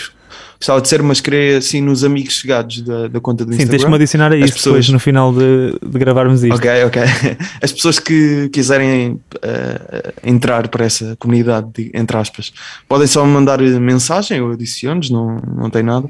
gostava 0.60 0.80
de 0.82 0.88
ser, 0.88 1.02
mas 1.02 1.20
querer 1.22 1.56
assim 1.56 1.80
nos 1.80 2.04
amigos 2.04 2.34
chegados 2.34 2.82
da, 2.82 3.08
da 3.08 3.18
conta 3.18 3.46
do 3.46 3.52
Sim, 3.52 3.62
Instagram. 3.62 3.70
tens 3.70 3.84
que 3.84 3.90
me 3.90 3.96
adicionar 3.96 4.32
a 4.32 4.36
isso 4.36 4.52
pessoas... 4.52 4.64
depois 4.74 4.88
no 4.90 5.00
final 5.00 5.32
de, 5.32 5.78
de 5.82 5.98
gravarmos 5.98 6.44
isto. 6.44 6.54
Ok, 6.54 6.84
ok. 6.84 7.02
As 7.62 7.72
pessoas 7.72 7.98
que 7.98 8.50
quiserem 8.50 9.12
uh, 9.12 10.12
entrar 10.22 10.68
para 10.68 10.84
essa 10.84 11.16
comunidade, 11.18 11.68
de, 11.74 11.90
entre 11.94 12.14
aspas, 12.14 12.52
podem 12.86 13.06
só 13.06 13.24
mandar 13.24 13.58
mensagem 13.58 14.42
ou 14.42 14.52
adiciones, 14.52 15.08
não, 15.08 15.38
não 15.56 15.70
tem 15.70 15.82
nada. 15.82 16.06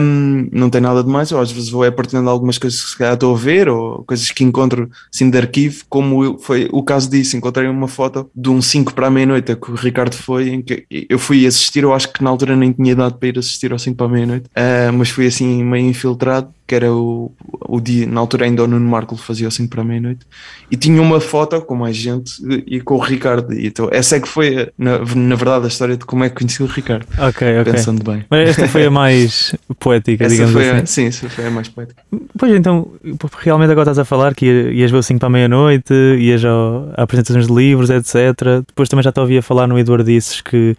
Um, 0.00 0.48
não 0.50 0.70
tem 0.70 0.80
nada 0.80 1.04
de 1.04 1.10
mais. 1.10 1.30
Eu 1.30 1.38
às 1.38 1.52
vezes 1.52 1.68
vou 1.68 1.84
é 1.84 1.90
partilhando 1.90 2.30
algumas 2.30 2.56
coisas 2.56 2.82
que 2.82 2.90
se 2.90 2.96
calhar 2.96 3.12
estou 3.12 3.34
a 3.34 3.38
ver 3.38 3.68
ou 3.68 4.02
coisas 4.04 4.30
que 4.30 4.42
encontro 4.42 4.90
assim 5.12 5.28
de 5.28 5.36
arquivo, 5.36 5.84
como 5.90 6.24
eu, 6.24 6.38
foi 6.38 6.66
o 6.72 6.82
caso 6.82 7.10
disso. 7.10 7.36
Encontrei 7.36 7.68
uma 7.68 7.88
foto 7.88 8.30
de 8.34 8.48
um 8.48 8.62
5 8.62 8.94
para 8.94 9.08
a 9.08 9.10
meia-noite 9.10 9.54
que 9.54 9.70
o 9.70 9.74
Ricardo 9.74 10.14
foi, 10.14 10.48
em 10.48 10.62
que 10.62 10.86
eu 11.10 11.18
fui 11.18 11.46
assistir, 11.46 11.82
eu 11.82 11.92
acho 11.92 12.10
que 12.10 12.24
na 12.24 12.30
altura 12.30 12.56
nem 12.56 12.72
tinha 12.72 12.96
dado 12.96 13.16
para 13.16 13.28
ir 13.28 13.38
assistir 13.38 13.65
ao 13.72 13.78
5 13.78 13.96
para 13.96 14.06
a 14.06 14.08
meia-noite, 14.08 14.46
uh, 14.46 14.92
mas 14.92 15.10
fui 15.10 15.26
assim 15.26 15.62
meio 15.64 15.86
infiltrado 15.88 16.48
que 16.66 16.74
era 16.74 16.92
o, 16.92 17.32
o 17.68 17.80
dia, 17.80 18.06
na 18.06 18.20
altura 18.20 18.44
ainda 18.44 18.64
o 18.64 18.66
Nuno 18.66 18.88
Marco 18.88 19.16
fazia 19.16 19.46
assim 19.46 19.68
para 19.68 19.82
a 19.82 19.84
meia-noite, 19.84 20.26
e 20.68 20.76
tinha 20.76 21.00
uma 21.00 21.20
foto 21.20 21.60
com 21.62 21.76
mais 21.76 21.96
gente 21.96 22.32
e 22.66 22.80
com 22.80 22.96
o 22.96 22.98
Ricardo. 22.98 23.54
E 23.54 23.68
então, 23.68 23.88
essa 23.92 24.16
é 24.16 24.20
que 24.20 24.26
foi, 24.26 24.68
na, 24.76 24.98
na 24.98 25.36
verdade, 25.36 25.66
a 25.66 25.68
história 25.68 25.96
de 25.96 26.04
como 26.04 26.24
é 26.24 26.28
que 26.28 26.34
conheci 26.34 26.62
o 26.62 26.66
Ricardo. 26.66 27.06
Ok, 27.18 27.60
ok. 27.60 27.72
Pensando 27.72 28.02
bem. 28.02 28.24
Mas 28.28 28.48
esta 28.48 28.66
foi 28.66 28.86
a 28.86 28.90
mais 28.90 29.54
poética, 29.78 30.24
essa 30.24 30.34
digamos 30.34 30.54
foi 30.54 30.70
assim. 30.70 30.82
A, 30.82 30.86
sim, 30.86 31.06
essa 31.06 31.28
foi 31.28 31.46
a 31.46 31.50
mais 31.50 31.68
poética. 31.68 32.02
Pois 32.36 32.52
então, 32.52 32.90
realmente 33.38 33.70
agora 33.70 33.90
estás 33.90 34.00
a 34.00 34.04
falar 34.04 34.34
que 34.34 34.44
ias 34.44 34.90
ver 34.90 34.98
o 34.98 35.02
5 35.02 35.20
para 35.20 35.28
a 35.28 35.30
meia-noite, 35.30 35.94
ias 36.18 36.44
a 36.44 37.02
apresentações 37.02 37.46
de 37.46 37.54
livros, 37.54 37.90
etc. 37.90 38.64
Depois 38.66 38.88
também 38.88 39.04
já 39.04 39.12
te 39.12 39.20
ouvia 39.20 39.40
falar 39.40 39.68
no 39.68 39.78
Eduardo 39.78 40.04
Disses 40.04 40.40
que 40.40 40.76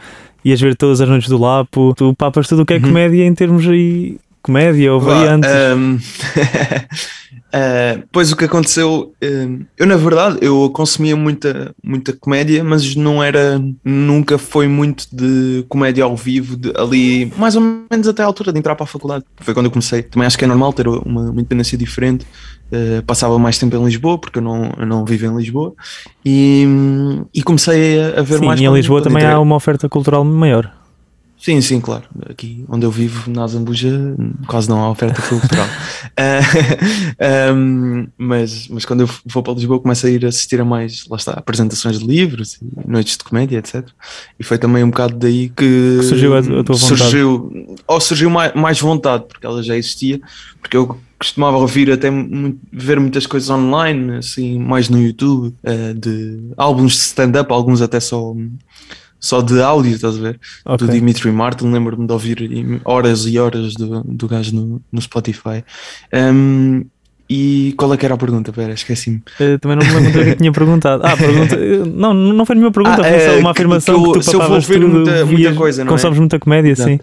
ias 0.48 0.62
ver 0.62 0.76
todas 0.76 1.02
as 1.02 1.10
noites 1.10 1.30
do 1.30 1.38
Lapo, 1.38 1.94
tu 1.96 2.16
papas 2.16 2.48
tudo 2.48 2.62
o 2.62 2.66
que 2.66 2.74
é 2.74 2.78
uhum. 2.78 2.84
comédia 2.84 3.26
em 3.26 3.34
termos 3.34 3.68
aí 3.68 4.18
comédia 4.48 4.94
ou 4.94 5.00
variantes? 5.00 5.50
Um, 5.76 6.00
Uh, 7.48 8.04
pois 8.12 8.32
o 8.32 8.36
que 8.36 8.46
aconteceu, 8.46 9.14
uh, 9.24 9.66
eu 9.78 9.86
na 9.86 9.96
verdade 9.96 10.38
eu 10.42 10.70
consumia 10.70 11.16
muita, 11.16 11.74
muita 11.84 12.14
comédia, 12.14 12.64
mas 12.64 12.96
não 12.96 13.22
era, 13.22 13.62
nunca 13.84 14.38
foi 14.38 14.68
muito 14.68 15.08
de 15.14 15.66
comédia 15.68 16.04
ao 16.04 16.16
vivo, 16.16 16.58
de, 16.58 16.74
ali 16.76 17.32
mais 17.38 17.56
ou 17.56 17.62
menos 17.62 18.08
até 18.08 18.24
a 18.24 18.26
altura 18.26 18.52
de 18.52 18.60
entrar 18.60 18.76
para 18.76 18.86
a 18.86 18.88
faculdade. 18.88 19.26
Foi 19.38 19.54
quando 19.54 19.68
eu 19.68 19.72
comecei. 19.72 20.02
Também 20.02 20.26
acho 20.26 20.38
que 20.38 20.44
é 20.44 20.48
normal 20.48 20.74
ter 20.74 20.88
uma, 20.88 21.02
uma 21.04 21.40
independência 21.40 21.78
diferente. 21.78 22.26
Uh, 22.72 23.02
passava 23.06 23.40
mais 23.40 23.58
tempo 23.58 23.76
em 23.78 23.86
Lisboa, 23.86 24.18
porque 24.18 24.40
eu 24.40 24.44
não, 24.44 24.72
eu 24.78 24.86
não 24.86 25.06
vivo 25.06 25.26
em 25.26 25.38
Lisboa, 25.38 25.74
e, 26.26 26.66
e 27.34 27.42
comecei 27.42 28.00
a, 28.02 28.20
a 28.20 28.22
ver 28.24 28.40
Sim, 28.40 28.46
mais. 28.46 28.60
E 28.60 28.66
em 28.66 28.74
Lisboa 28.74 29.02
também 29.02 29.26
há 29.26 29.40
uma 29.40 29.56
oferta 29.56 29.88
cultural 29.88 30.24
maior. 30.26 30.74
Sim, 31.40 31.62
sim, 31.62 31.80
claro. 31.80 32.04
Aqui 32.28 32.66
onde 32.68 32.86
eu 32.86 32.92
vivo, 32.92 33.30
na 33.30 33.46
Zambuja, 33.46 34.16
quase 34.48 34.68
não 34.68 34.84
há 34.84 34.90
oferta 34.90 35.22
cultural. 35.22 35.68
uh, 35.68 37.54
um, 37.56 38.08
mas, 38.18 38.68
mas 38.68 38.86
quando 38.86 39.02
eu 39.02 39.10
vou 39.26 39.44
para 39.44 39.54
Lisboa, 39.54 39.80
começo 39.80 40.08
a 40.08 40.10
ir 40.10 40.26
assistir 40.26 40.60
a 40.60 40.66
mais, 40.66 41.06
lá 41.08 41.16
está, 41.16 41.34
apresentações 41.34 42.00
de 42.00 42.06
livros, 42.06 42.60
noites 42.86 43.18
de 43.18 43.24
comédia, 43.24 43.60
etc. 43.60 43.88
E 44.40 44.44
foi 44.44 44.58
também 44.58 44.84
um 44.84 44.90
bocado 44.90 45.16
daí 45.16 45.50
que, 45.50 45.98
que 46.00 46.04
surgiu 46.04 46.36
a, 46.36 46.40
a, 46.40 46.64
tua 46.64 46.76
vontade. 46.76 46.80
Surgiu, 46.80 47.78
ou 47.88 48.02
surgiu 48.02 48.30
mais, 48.30 48.54
mais 48.56 48.80
vontade, 48.80 49.26
porque 49.28 49.46
ela 49.46 49.62
já 49.62 49.78
existia, 49.78 50.20
porque 50.60 50.76
eu 50.76 51.00
costumava 51.20 51.58
ouvir 51.58 51.92
até 51.92 52.10
muito, 52.10 52.60
ver 52.72 53.00
muitas 53.00 53.28
coisas 53.28 53.50
online, 53.50 54.18
assim, 54.18 54.60
mais 54.60 54.90
no 54.90 55.00
YouTube, 55.00 55.54
uh, 55.64 55.94
de 55.94 56.52
álbuns 56.58 56.94
de 56.94 57.00
stand-up, 57.00 57.52
alguns 57.52 57.82
até 57.82 58.00
só 58.00 58.36
só 59.20 59.42
de 59.42 59.62
áudio, 59.62 59.96
estás 59.96 60.18
a 60.18 60.22
ver? 60.22 60.40
Okay. 60.66 60.88
Do 60.88 60.94
Dimitri 60.94 61.32
Martin, 61.32 61.72
lembro-me 61.72 62.06
de 62.06 62.14
ouvir 62.14 62.82
horas 62.86 63.26
e 63.26 63.40
horas 63.40 63.74
do, 63.74 64.04
do 64.04 64.28
gajo 64.28 64.56
no, 64.56 64.82
no 64.92 65.02
Spotify. 65.02 65.64
Um, 66.14 66.86
e 67.30 67.74
qual 67.78 67.94
é 67.94 67.98
que 67.98 68.06
era 68.06 68.16
a 68.16 68.18
pergunta? 68.18 68.54
Pera, 68.54 68.74
esqueci-me. 68.74 69.18
Uh, 69.40 69.60
também 69.60 69.78
não 69.78 69.86
me 69.86 69.94
lembro 69.94 70.12
do 70.14 70.26
que 70.26 70.36
tinha 70.36 70.52
perguntado. 70.52 71.06
Ah, 71.06 71.18
pergunta. 71.18 71.58
Não, 71.86 72.14
não 72.14 72.46
foi 72.46 72.56
nenhuma 72.56 72.72
pergunta, 72.72 73.02
ah, 73.02 73.04
foi 73.04 73.20
só 73.20 73.40
uma 73.40 73.52
afirmação 73.52 73.96
que, 73.96 74.02
que, 74.02 74.08
eu, 74.08 74.14
que 74.14 74.20
tu 74.20 74.26
se 74.30 74.36
eu 74.36 74.48
vou 74.48 74.62
ver 74.62 74.80
muita, 74.80 75.26
muita 75.26 75.54
coisa, 75.54 75.84
não 75.84 75.92
consomes 75.92 76.18
é? 76.18 76.20
muita 76.22 76.40
comédia, 76.40 76.72
Exato. 76.72 76.90
sim. 76.90 77.00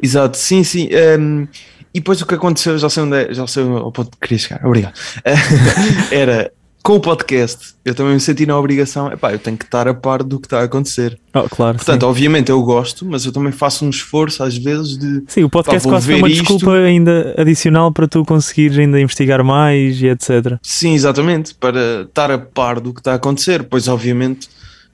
Exato, 0.00 0.36
sim, 0.36 0.64
sim. 0.64 0.88
Um, 1.18 1.48
e 1.92 2.00
depois 2.00 2.20
o 2.20 2.26
que 2.26 2.34
aconteceu, 2.34 2.76
já 2.76 2.90
sei 2.90 3.02
onde 3.04 3.16
é, 3.16 3.32
já 3.32 3.46
sei 3.46 3.62
ao 3.64 3.90
ponto 3.90 4.10
que 4.12 4.18
queria 4.28 4.38
chegar. 4.38 4.66
Obrigado. 4.66 4.94
era 6.10 6.52
com 6.84 6.96
o 6.96 7.00
podcast, 7.00 7.74
eu 7.82 7.94
também 7.94 8.12
me 8.12 8.20
senti 8.20 8.44
na 8.44 8.58
obrigação, 8.58 9.10
epá, 9.10 9.32
eu 9.32 9.38
tenho 9.38 9.56
que 9.56 9.64
estar 9.64 9.88
a 9.88 9.94
par 9.94 10.22
do 10.22 10.38
que 10.38 10.46
está 10.46 10.60
a 10.60 10.64
acontecer. 10.64 11.18
Oh, 11.34 11.48
claro, 11.48 11.78
Portanto, 11.78 12.02
sim. 12.02 12.06
obviamente 12.06 12.50
eu 12.50 12.62
gosto, 12.62 13.06
mas 13.06 13.24
eu 13.24 13.32
também 13.32 13.52
faço 13.52 13.86
um 13.86 13.90
esforço 13.90 14.42
às 14.42 14.54
vezes 14.54 14.98
de. 14.98 15.24
Sim, 15.26 15.44
o 15.44 15.48
podcast 15.48 15.88
quase 15.88 16.04
foi 16.04 16.16
uma 16.16 16.28
isto. 16.28 16.42
desculpa 16.42 16.72
ainda 16.74 17.34
adicional 17.38 17.90
para 17.90 18.06
tu 18.06 18.22
conseguires 18.22 18.78
ainda 18.78 19.00
investigar 19.00 19.42
mais 19.42 19.98
e 20.02 20.08
etc. 20.08 20.58
Sim, 20.62 20.92
exatamente, 20.92 21.54
para 21.54 22.02
estar 22.02 22.30
a 22.30 22.36
par 22.38 22.78
do 22.80 22.92
que 22.92 23.00
está 23.00 23.12
a 23.12 23.16
acontecer. 23.16 23.62
Pois, 23.62 23.88
obviamente, 23.88 24.50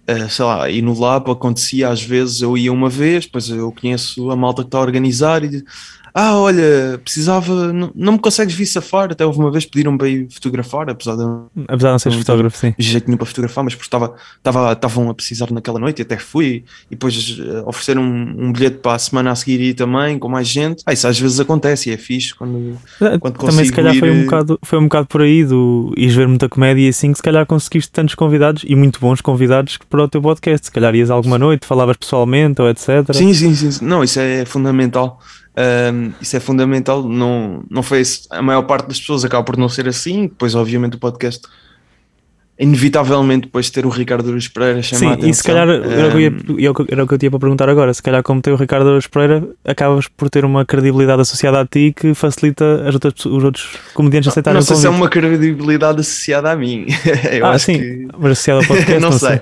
uh, 0.08 0.30
sei 0.30 0.44
lá, 0.44 0.70
e 0.70 0.80
no 0.80 0.96
Lab 0.96 1.28
acontecia 1.28 1.88
às 1.88 2.00
vezes, 2.00 2.40
eu 2.40 2.56
ia 2.56 2.72
uma 2.72 2.88
vez, 2.88 3.24
depois 3.26 3.48
eu 3.50 3.72
conheço 3.72 4.30
a 4.30 4.36
malta 4.36 4.62
que 4.62 4.68
está 4.68 4.78
a 4.78 4.82
organizar 4.82 5.42
e 5.42 5.64
ah, 6.14 6.36
olha, 6.36 7.00
precisava, 7.02 7.72
não, 7.72 7.90
não 7.94 8.12
me 8.14 8.18
consegues 8.18 8.54
vir 8.54 8.66
safar, 8.66 9.12
até 9.12 9.24
houve 9.24 9.38
uma 9.38 9.50
vez 9.50 9.64
pediram 9.64 9.96
para 9.96 10.08
ir 10.08 10.28
fotografar, 10.30 10.88
apesar 10.90 11.16
de, 11.16 11.22
apesar 11.68 11.88
de 11.88 11.92
não 11.92 11.98
seres 11.98 12.18
fotógrafo, 12.18 12.56
sim. 12.56 12.74
jeito 12.78 13.06
nenhum 13.06 13.18
para 13.18 13.26
fotografar, 13.26 13.64
mas 13.64 13.74
porque 13.74 13.86
estava, 13.86 14.14
estava, 14.36 14.72
estavam 14.72 15.10
a 15.10 15.14
precisar 15.14 15.50
naquela 15.50 15.78
noite 15.78 16.00
e 16.00 16.02
até 16.02 16.16
fui, 16.18 16.64
e 16.86 16.90
depois 16.90 17.38
uh, 17.38 17.62
ofereceram 17.66 18.02
um, 18.02 18.46
um, 18.46 18.52
bilhete 18.52 18.78
para 18.78 18.94
a 18.94 18.98
semana 18.98 19.30
a 19.30 19.34
seguir 19.34 19.60
e 19.60 19.74
também, 19.74 20.18
com 20.18 20.28
mais 20.28 20.48
gente, 20.48 20.82
ah, 20.86 20.92
isso 20.92 21.06
às 21.06 21.18
vezes 21.18 21.38
acontece 21.38 21.90
e 21.90 21.92
é 21.92 21.96
fixe 21.96 22.34
quando, 22.34 22.76
é, 23.00 23.18
quando 23.18 23.38
Também 23.38 23.64
se 23.64 23.72
calhar 23.72 23.94
ir... 23.94 24.00
foi, 24.00 24.10
um 24.10 24.24
bocado, 24.24 24.58
foi 24.62 24.78
um 24.78 24.84
bocado 24.84 25.06
por 25.06 25.22
aí 25.22 25.44
do 25.44 25.92
ires 25.96 26.14
ver 26.14 26.28
muita 26.28 26.48
comédia 26.48 26.86
e 26.86 26.88
assim, 26.88 27.12
que 27.12 27.18
se 27.18 27.22
calhar 27.22 27.46
conseguiste 27.46 27.90
tantos 27.90 28.14
convidados 28.14 28.64
e 28.66 28.74
muito 28.74 29.00
bons 29.00 29.20
convidados 29.20 29.78
para 29.88 30.02
o 30.02 30.08
teu 30.08 30.20
podcast, 30.20 30.66
se 30.66 30.72
calhar 30.72 30.94
ias 30.94 31.10
alguma 31.10 31.38
noite, 31.38 31.66
falavas 31.66 31.96
pessoalmente 31.96 32.60
ou 32.60 32.68
etc. 32.68 33.12
Sim, 33.12 33.32
sim, 33.32 33.54
sim, 33.54 33.84
não, 33.84 34.02
isso 34.02 34.18
é 34.18 34.44
fundamental. 34.44 35.20
Um, 35.56 36.12
isso 36.20 36.36
é 36.36 36.40
fundamental. 36.40 37.02
Não, 37.02 37.64
não 37.70 37.82
foi 37.82 38.02
a 38.30 38.42
maior 38.42 38.62
parte 38.62 38.88
das 38.88 39.00
pessoas 39.00 39.24
acaba 39.24 39.44
por 39.44 39.56
não 39.56 39.68
ser 39.68 39.88
assim. 39.88 40.22
Depois, 40.22 40.54
obviamente, 40.54 40.94
o 40.94 40.98
podcast 40.98 41.46
inevitavelmente 42.60 43.46
depois 43.46 43.70
ter 43.70 43.86
o 43.86 43.88
Ricardo 43.88 44.24
Douros 44.24 44.46
Pereira 44.46 44.82
chamar 44.82 44.98
Sim, 44.98 45.06
a 45.06 45.12
atenção. 45.12 45.30
e 45.30 45.34
se 45.34 45.42
calhar 45.42 45.66
era, 45.66 46.08
o 46.08 46.12
que 46.12 46.20
ia, 46.60 46.72
era 46.90 47.04
o 47.04 47.08
que 47.08 47.14
eu 47.14 47.18
tinha 47.18 47.30
para 47.30 47.40
perguntar 47.40 47.70
agora. 47.70 47.92
Se 47.94 48.02
calhar, 48.02 48.22
como 48.22 48.42
tem 48.42 48.52
o 48.52 48.56
Ricardo 48.56 48.84
Douros 48.84 49.06
Pereira, 49.06 49.48
acabas 49.64 50.06
por 50.08 50.28
ter 50.28 50.44
uma 50.44 50.66
credibilidade 50.66 51.22
associada 51.22 51.58
a 51.58 51.66
ti 51.66 51.94
que 51.96 52.12
facilita 52.12 52.86
as 52.86 52.92
outras, 52.92 53.14
os 53.24 53.44
outros 53.44 53.78
comediantes 53.94 54.28
a 54.28 54.30
aceitarem 54.32 54.56
Não 54.56 54.62
sei 54.62 54.76
se 54.76 54.86
é 54.86 54.90
uma 54.90 55.08
credibilidade 55.08 56.00
associada 56.00 56.50
a 56.50 56.56
mim. 56.56 56.86
eu 57.32 57.46
ah, 57.46 57.52
acho 57.52 57.64
sim, 57.64 57.78
que... 57.78 58.08
mas 58.18 58.32
associada 58.32 58.60
ao 58.60 58.66
podcast. 58.68 59.00
não, 59.00 59.10
não 59.10 59.18
sei. 59.18 59.28
sei. 59.28 59.38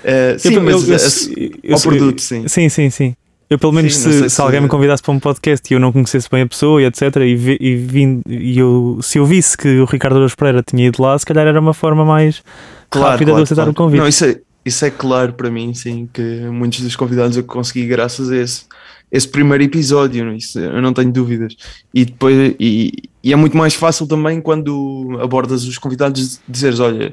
Uh, 0.00 0.38
sim, 0.38 0.54
eu, 0.54 0.62
mas 0.62 1.28
eu, 1.36 1.50
eu, 1.64 1.74
ao 1.74 1.80
produto, 1.80 2.22
sim. 2.22 2.46
Sim, 2.46 2.68
sim, 2.68 2.88
sim. 2.88 3.16
Eu, 3.50 3.58
pelo 3.58 3.72
menos, 3.72 3.96
Sim, 3.96 4.12
se, 4.12 4.18
se, 4.20 4.30
se, 4.30 4.40
alguém 4.40 4.60
me 4.60 4.68
convidasse 4.68 5.02
para 5.02 5.12
um 5.12 5.18
podcast 5.18 5.68
e 5.68 5.74
eu 5.74 5.80
não 5.80 5.90
conhecesse 5.90 6.30
bem 6.30 6.42
a 6.42 6.46
pessoa 6.46 6.80
e 6.80 6.84
etc., 6.84 7.16
e, 7.16 7.34
vi, 7.34 7.58
e, 7.60 7.74
vim, 7.74 8.22
e 8.24 8.56
eu, 8.56 9.00
se 9.02 9.18
eu 9.18 9.26
visse 9.26 9.58
que 9.58 9.80
o 9.80 9.86
Ricardo 9.86 10.18
Araújo 10.18 10.36
Pereira 10.36 10.62
tinha 10.62 10.86
ido 10.86 11.02
lá, 11.02 11.18
se 11.18 11.26
calhar 11.26 11.44
era 11.44 11.58
uma 11.58 11.74
forma 11.74 12.04
mais 12.04 12.44
claro, 12.88 13.10
rápida 13.10 13.32
claro, 13.32 13.36
de 13.38 13.42
aceitar 13.42 13.62
claro. 13.62 13.72
o 13.72 13.74
convite. 13.74 14.00
Não, 14.00 14.06
isso, 14.06 14.24
é, 14.24 14.40
isso 14.64 14.84
é 14.84 14.90
claro 14.90 15.32
para 15.32 15.50
mim, 15.50 15.74
sim, 15.74 16.08
que 16.12 16.22
muitos 16.22 16.80
dos 16.80 16.94
convidados 16.94 17.36
eu 17.36 17.42
consegui 17.42 17.88
graças 17.88 18.30
a 18.30 18.36
esse, 18.36 18.66
esse 19.10 19.26
primeiro 19.26 19.64
episódio? 19.64 20.30
É? 20.30 20.36
Isso, 20.36 20.60
eu 20.60 20.80
não 20.80 20.92
tenho 20.92 21.10
dúvidas. 21.10 21.56
E 21.92 22.04
depois, 22.04 22.54
e, 22.60 22.92
e 23.20 23.32
é 23.32 23.36
muito 23.36 23.56
mais 23.56 23.74
fácil 23.74 24.06
também 24.06 24.40
quando 24.40 25.18
abordas 25.20 25.64
os 25.64 25.76
convidados 25.76 26.40
dizeres: 26.48 26.78
Olha, 26.78 27.12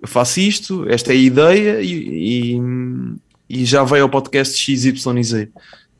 eu 0.00 0.08
faço 0.08 0.40
isto, 0.40 0.86
esta 0.88 1.12
é 1.12 1.16
a 1.16 1.18
ideia, 1.18 1.82
e, 1.82 2.54
e 2.54 2.60
e 3.54 3.64
já 3.64 3.84
veio 3.84 4.02
ao 4.02 4.08
podcast 4.08 4.56
XYZ. 4.58 5.48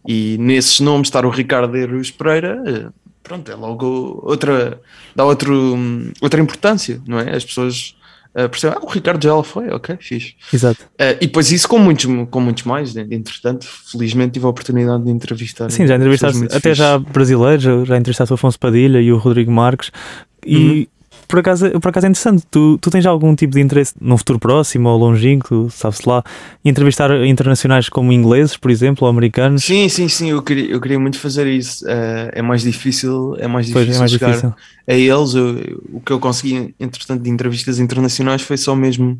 E 0.06 0.36
nesses 0.38 0.80
nomes 0.80 1.06
estar 1.06 1.24
o 1.24 1.30
Ricardo 1.30 1.76
Eros 1.76 2.10
Pereira, 2.10 2.62
eh, 2.66 2.88
pronto, 3.22 3.50
é 3.50 3.54
logo 3.54 4.20
outra, 4.22 4.80
dá 5.14 5.24
outro, 5.24 5.78
outra 6.20 6.40
importância, 6.40 7.00
não 7.06 7.18
é? 7.18 7.34
As 7.34 7.44
pessoas 7.44 7.96
uh, 8.34 8.48
percebem, 8.48 8.76
ah, 8.76 8.84
o 8.84 8.90
Ricardo 8.90 9.22
já 9.22 9.42
foi, 9.42 9.70
ok, 9.70 9.96
fixe. 10.00 10.34
Exato. 10.52 10.82
Uh, 11.00 11.16
e 11.20 11.26
depois 11.26 11.50
isso 11.52 11.66
com 11.66 11.78
muitos, 11.78 12.04
com 12.28 12.40
muitos 12.40 12.64
mais, 12.64 12.92
né? 12.92 13.06
entretanto, 13.10 13.66
felizmente 13.66 14.32
tive 14.32 14.44
a 14.44 14.48
oportunidade 14.48 15.04
de 15.04 15.10
entrevistar. 15.10 15.70
Sim, 15.70 15.86
já 15.86 15.94
entrevistaste 15.94 16.44
até 16.46 16.60
fixe. 16.60 16.74
já 16.74 16.98
brasileiros, 16.98 17.62
já 17.62 17.96
entrevistaste 17.96 18.32
o 18.32 18.34
Afonso 18.34 18.58
Padilha 18.58 19.00
e 19.00 19.10
o 19.10 19.16
Rodrigo 19.16 19.52
Marques, 19.52 19.90
e 20.44 20.56
uhum 20.56 20.86
por 21.26 21.38
acaso, 21.38 21.70
por 21.80 21.88
acaso 21.88 22.06
é 22.06 22.10
interessante. 22.10 22.44
Tu, 22.50 22.78
tu 22.78 22.90
tens 22.90 23.06
algum 23.06 23.34
tipo 23.34 23.54
de 23.54 23.60
interesse 23.60 23.94
num 24.00 24.16
futuro 24.16 24.38
próximo 24.38 24.88
ou 24.88 24.98
longínquo, 24.98 25.68
sabe-se 25.70 26.08
lá, 26.08 26.22
entrevistar 26.64 27.10
internacionais 27.24 27.88
como 27.88 28.12
ingleses, 28.12 28.56
por 28.56 28.70
exemplo, 28.70 29.06
ou 29.06 29.10
americanos? 29.10 29.64
Sim, 29.64 29.88
sim, 29.88 30.08
sim. 30.08 30.30
Eu 30.30 30.42
queria, 30.42 30.70
eu 30.70 30.80
queria 30.80 30.98
muito 30.98 31.18
fazer 31.18 31.46
isso. 31.46 31.84
Uh, 31.84 32.30
é 32.32 32.42
mais 32.42 32.62
difícil, 32.62 33.36
é 33.38 33.46
mais 33.46 33.66
difícil, 33.66 33.86
pois, 33.86 33.96
é 33.96 33.98
mais 33.98 34.10
chegar 34.10 34.26
difícil. 34.28 34.54
a 34.86 34.94
eles. 34.94 35.34
Eu, 35.34 35.80
o 35.92 36.00
que 36.00 36.12
eu 36.12 36.20
consegui, 36.20 36.74
entretanto, 36.78 37.22
de 37.22 37.30
entrevistas 37.30 37.78
internacionais 37.78 38.42
foi 38.42 38.56
só 38.56 38.74
mesmo 38.74 39.18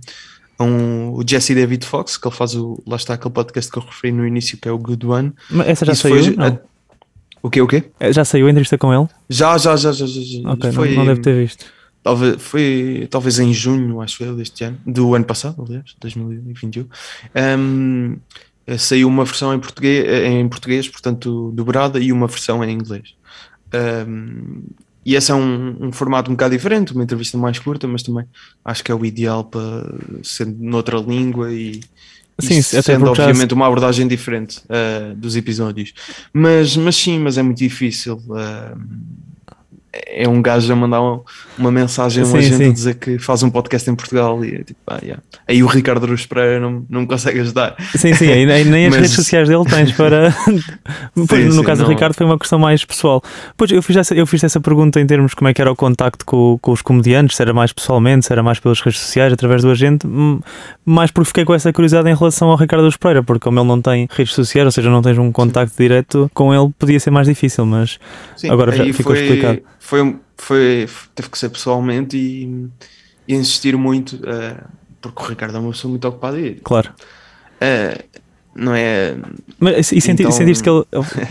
um, 0.60 1.12
o 1.12 1.22
Jesse 1.26 1.54
David 1.54 1.84
Fox, 1.84 2.16
que 2.16 2.26
ele 2.26 2.34
faz 2.34 2.54
o. 2.54 2.82
Lá 2.86 2.96
está 2.96 3.14
aquele 3.14 3.34
podcast 3.34 3.70
que 3.70 3.78
eu 3.78 3.82
referi 3.82 4.12
no 4.12 4.26
início, 4.26 4.58
que 4.58 4.68
é 4.68 4.72
o 4.72 4.78
Good 4.78 5.06
One. 5.06 5.32
Mas 5.50 5.68
essa 5.68 5.86
já 5.86 5.92
isso 5.92 6.02
saiu? 6.02 6.34
Foi, 6.34 6.46
a, 6.46 6.58
o 7.42 7.50
quê, 7.50 7.60
o 7.60 7.66
quê? 7.66 7.84
Já 8.10 8.24
saiu 8.24 8.46
a 8.46 8.50
entrevista 8.50 8.78
com 8.78 8.92
ele? 8.94 9.08
Já, 9.28 9.58
já, 9.58 9.76
já, 9.76 9.92
já. 9.92 10.06
já. 10.06 10.50
Ok, 10.50 10.72
foi, 10.72 10.90
não, 10.90 10.98
não 10.98 11.06
deve 11.06 11.20
ter 11.20 11.34
visto 11.34 11.66
talvez, 12.04 12.40
foi 12.40 13.08
talvez 13.10 13.40
em 13.40 13.52
junho, 13.52 14.00
acho 14.00 14.22
eu, 14.22 14.36
deste 14.36 14.62
ano, 14.62 14.78
do 14.86 15.14
ano 15.14 15.24
passado, 15.24 15.64
aliás, 15.66 15.96
2021, 15.98 16.86
um, 17.58 18.16
saiu 18.78 19.08
uma 19.08 19.24
versão 19.24 19.52
em 19.52 19.58
português, 19.58 20.06
em 20.26 20.48
português, 20.48 20.86
portanto, 20.88 21.50
dobrada, 21.52 21.98
e 21.98 22.12
uma 22.12 22.28
versão 22.28 22.62
em 22.62 22.72
inglês. 22.72 23.14
Um, 24.06 24.62
e 25.04 25.14
esse 25.16 25.30
é 25.30 25.34
um, 25.34 25.76
um, 25.80 25.92
formato 25.92 26.30
um 26.30 26.34
bocado 26.34 26.56
diferente, 26.56 26.92
uma 26.92 27.04
entrevista 27.04 27.36
mais 27.36 27.58
curta, 27.58 27.86
mas 27.86 28.02
também 28.02 28.24
acho 28.64 28.82
que 28.82 28.90
é 28.90 28.94
o 28.94 29.04
ideal 29.04 29.44
para 29.44 29.84
ser 30.22 30.46
noutra 30.46 30.98
língua 30.98 31.52
e, 31.52 31.80
sim, 32.38 32.62
sendo 32.62 33.10
obviamente 33.10 33.52
uma 33.52 33.66
abordagem 33.66 34.08
diferente 34.08 34.62
uh, 34.64 35.14
dos 35.14 35.36
episódios. 35.36 35.92
Mas, 36.32 36.76
mas 36.76 36.96
sim, 36.96 37.18
mas 37.18 37.36
é 37.36 37.42
muito 37.42 37.58
difícil. 37.58 38.16
Uh, 38.28 38.80
é 40.06 40.28
um 40.28 40.40
gajo 40.42 40.72
a 40.72 40.76
mandar 40.76 41.00
uma, 41.00 41.20
uma 41.58 41.70
mensagem 41.70 42.22
a 42.22 42.26
uma 42.26 42.40
Sim, 42.40 42.48
gente 42.48 42.56
sim. 42.56 42.68
a 42.70 42.72
dizer 42.72 42.94
que 42.94 43.18
faz 43.18 43.42
um 43.42 43.50
podcast 43.50 43.88
em 43.90 43.94
Portugal 43.94 44.44
e 44.44 44.56
é 44.56 44.64
tipo, 44.64 44.78
ah, 44.86 44.98
yeah. 45.02 45.22
aí 45.46 45.62
o 45.62 45.66
Ricardo 45.66 46.04
Aruz 46.04 46.26
Pereira 46.26 46.60
não, 46.60 46.84
não 46.88 47.02
me 47.02 47.06
consegue 47.06 47.40
ajudar. 47.40 47.76
Sim, 47.96 48.14
sim, 48.14 48.28
aí 48.28 48.46
nem, 48.46 48.64
nem 48.64 48.86
as 48.86 48.90
Mas- 48.90 49.00
redes 49.02 49.14
sociais 49.16 49.48
dele 49.48 49.64
tens 49.64 49.92
para. 49.92 50.34
Pois, 51.28 51.44
no 51.46 51.52
sim, 51.52 51.62
caso 51.62 51.82
do 51.82 51.84
não- 51.88 51.94
Ricardo 51.94 52.14
foi 52.14 52.26
uma 52.26 52.38
questão 52.38 52.58
mais 52.58 52.84
pessoal. 52.84 53.22
Pois 53.56 53.70
eu 53.70 53.82
fiz, 53.82 53.96
essa, 53.96 54.14
eu 54.14 54.26
fiz 54.26 54.42
essa 54.44 54.60
pergunta 54.60 55.00
em 55.00 55.06
termos 55.06 55.30
de 55.30 55.36
como 55.36 55.48
é 55.48 55.54
que 55.54 55.60
era 55.60 55.70
o 55.70 55.76
contacto 55.76 56.24
com, 56.24 56.58
com 56.60 56.72
os 56.72 56.82
comediantes, 56.82 57.36
se 57.36 57.42
era 57.42 57.52
mais 57.52 57.72
pessoalmente, 57.72 58.26
se 58.26 58.32
era 58.32 58.42
mais 58.42 58.58
pelas 58.58 58.80
redes 58.80 59.00
sociais, 59.00 59.32
através 59.32 59.62
do 59.62 59.70
agente, 59.70 60.06
mais 60.84 61.10
porque 61.10 61.28
fiquei 61.28 61.44
com 61.44 61.54
essa 61.54 61.72
curiosidade 61.72 62.08
em 62.08 62.14
relação 62.14 62.50
ao 62.50 62.56
Ricardo 62.56 62.82
Aruz 62.82 62.96
Pereira, 62.96 63.22
porque 63.22 63.44
como 63.44 63.58
ele 63.60 63.68
não 63.68 63.80
tem 63.80 64.08
redes 64.10 64.34
sociais, 64.34 64.66
ou 64.66 64.72
seja, 64.72 64.90
não 64.90 65.02
tens 65.02 65.18
um 65.18 65.30
contacto 65.32 65.74
direto 65.76 66.30
com 66.34 66.52
ele, 66.54 66.70
podia 66.78 66.98
ser 67.00 67.10
mais 67.10 67.26
difícil, 67.26 67.64
mas 67.64 67.98
Sim, 68.36 68.50
Agora 68.50 68.72
ficou 68.72 69.14
foi, 69.14 69.22
explicado. 69.22 69.60
Foi, 69.86 70.16
foi, 70.38 70.88
teve 71.14 71.28
que 71.28 71.36
ser 71.38 71.50
pessoalmente 71.50 72.16
e, 72.16 72.68
e 73.28 73.34
insistir 73.34 73.76
muito, 73.76 74.18
eh, 74.26 74.56
porque 75.02 75.22
o 75.22 75.26
Ricardo 75.26 75.56
é 75.58 75.60
uma 75.60 75.72
pessoa 75.72 75.90
muito 75.90 76.08
ocupada 76.08 76.40
e 76.40 76.54
claro. 76.54 76.88
eh, 77.60 78.02
não 78.56 78.74
é. 78.74 79.14
Mas, 79.60 79.92
e 79.92 80.00
senti, 80.00 80.22
Então- 80.22 80.32
sentiste 80.32 80.62
que 80.62 80.70
ele. 80.70 80.84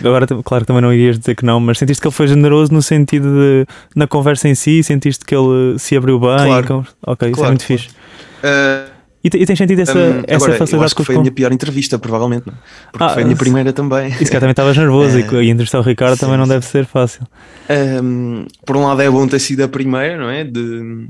Agora, 0.05 0.27
claro 0.43 0.63
que 0.63 0.67
também 0.67 0.81
não 0.83 0.93
irias 0.93 1.17
dizer 1.17 1.35
que 1.35 1.43
não, 1.45 1.59
mas 1.59 1.79
sentiste 1.79 1.99
que 1.99 2.07
ele 2.07 2.13
foi 2.13 2.27
generoso 2.27 2.71
no 2.71 2.81
sentido 2.81 3.27
de. 3.33 3.65
na 3.95 4.05
conversa 4.05 4.47
em 4.47 4.53
si, 4.55 4.83
sentiste 4.83 5.25
que 5.25 5.33
ele 5.33 5.79
se 5.79 5.95
abriu 5.97 6.19
bem. 6.19 6.29
Claro. 6.45 6.85
e 6.85 7.09
ok, 7.09 7.29
isso 7.31 7.39
é 7.39 7.41
Claro, 7.41 7.51
muito 7.53 7.65
claro. 7.65 7.81
fixe. 7.81 7.95
eh, 8.43 8.85
E, 9.23 9.27
e 9.27 9.45
tens 9.45 9.57
sentido 9.57 9.79
essa, 9.79 9.97
hum, 9.97 10.21
essa 10.27 10.35
agora, 10.35 10.51
eu 10.53 10.57
facilidade 10.57 10.85
acho 10.85 10.95
com 10.95 11.01
que 11.03 11.05
foi 11.05 11.15
a 11.15 11.17
com... 11.17 11.21
minha 11.21 11.31
pior 11.31 11.51
entrevista, 11.53 11.97
provavelmente, 11.97 12.43
não? 12.47 12.53
porque 12.91 13.03
Ah, 13.05 13.09
foi 13.09 13.21
a 13.21 13.25
minha 13.25 13.35
se- 13.37 13.39
primeira 13.43 13.71
também. 13.71 14.09
E 14.19 14.25
se 14.25 14.25
calhar 14.25 14.41
também 14.41 14.51
estavas 14.51 14.77
nervoso 14.77 15.17
e, 15.17 15.21
Eh, 15.21 15.43
e 15.43 15.49
entrevistar 15.49 15.79
o 15.79 15.81
Ricardo 15.81 16.17
também 16.19 16.33
sim, 16.35 16.39
não 16.39 16.45
sim. 16.45 16.51
deve 16.51 16.65
ser 16.65 16.85
fácil. 16.85 17.25
Um, 18.03 18.45
por 18.65 18.75
um 18.75 18.83
lado 18.85 19.01
é 19.01 19.09
bom 19.09 19.25
ter 19.27 19.39
sido 19.39 19.63
a 19.63 19.67
primeira, 19.67 20.17
não 20.17 20.29
é? 20.29 20.43
De 20.43 21.07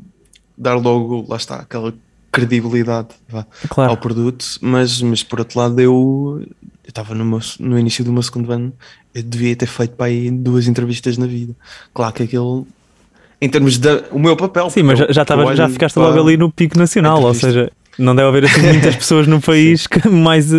dar 0.57 0.75
logo, 0.75 1.25
lá 1.27 1.37
está, 1.37 1.55
aquela 1.55 1.91
credibilidade 2.31 3.09
vá, 3.29 3.45
Claro. 3.69 3.91
ao 3.91 3.97
produto, 3.97 4.45
mas, 4.61 5.01
mas 5.01 5.23
por 5.23 5.39
outro 5.39 5.59
lado 5.59 5.79
eu 5.79 6.41
eu 6.83 6.89
estava 6.89 7.15
no, 7.15 7.23
meu- 7.23 7.39
no 7.59 7.79
início 7.79 8.03
do 8.03 8.11
meu 8.11 8.21
segundo 8.21 8.51
ano, 8.51 8.73
eu 9.15 9.23
devia 9.23 9.55
ter 9.55 9.67
feito 9.67 9.95
para 9.95 10.07
aí 10.07 10.29
duas 10.29 10.67
entrevistas 10.67 11.17
na 11.17 11.25
vida. 11.25 11.55
Claro 11.93 12.13
que 12.13 12.23
aquele, 12.23 12.63
em 13.41 13.47
termos 13.49 13.77
de 13.77 14.03
o 14.11 14.19
meu 14.19 14.35
papel. 14.35 14.69
Sim, 14.69 14.83
mas 14.83 14.99
já, 14.99 15.07
já, 15.09 15.25
eu- 15.29 15.41
eu 15.49 15.55
já 15.55 15.69
ficaste 15.69 15.95
logo 15.97 16.19
ali 16.19 16.35
no 16.37 16.51
pico 16.51 16.77
nacional, 16.77 17.21
ou 17.23 17.33
seja, 17.33 17.71
não 17.97 18.15
deve 18.15 18.27
haver 18.27 18.45
assim 18.45 18.61
muitas 18.67 18.95
pessoas 18.95 19.27
no 19.27 19.39
país 19.41 19.87
que 19.87 20.07
mais 20.09 20.53
eh, 20.53 20.57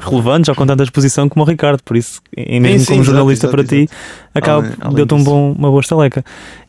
relevantes 0.00 0.48
ou 0.48 0.54
com 0.54 0.66
tanta 0.66 0.82
exposição 0.82 1.28
como 1.28 1.44
o 1.44 1.48
Ricardo, 1.48 1.82
por 1.82 1.96
isso, 1.96 2.20
e 2.36 2.58
mesmo 2.58 2.80
sim, 2.80 2.86
como 2.86 3.00
exato, 3.00 3.16
jornalista 3.16 3.46
exato, 3.46 3.56
para 3.56 3.64
ti, 3.66 3.88
acaba 4.34 4.62
deu-te 4.94 5.14
um 5.14 5.22
bom, 5.22 5.52
uma 5.52 5.68
boa 5.68 5.80
estaleca. 5.80 6.24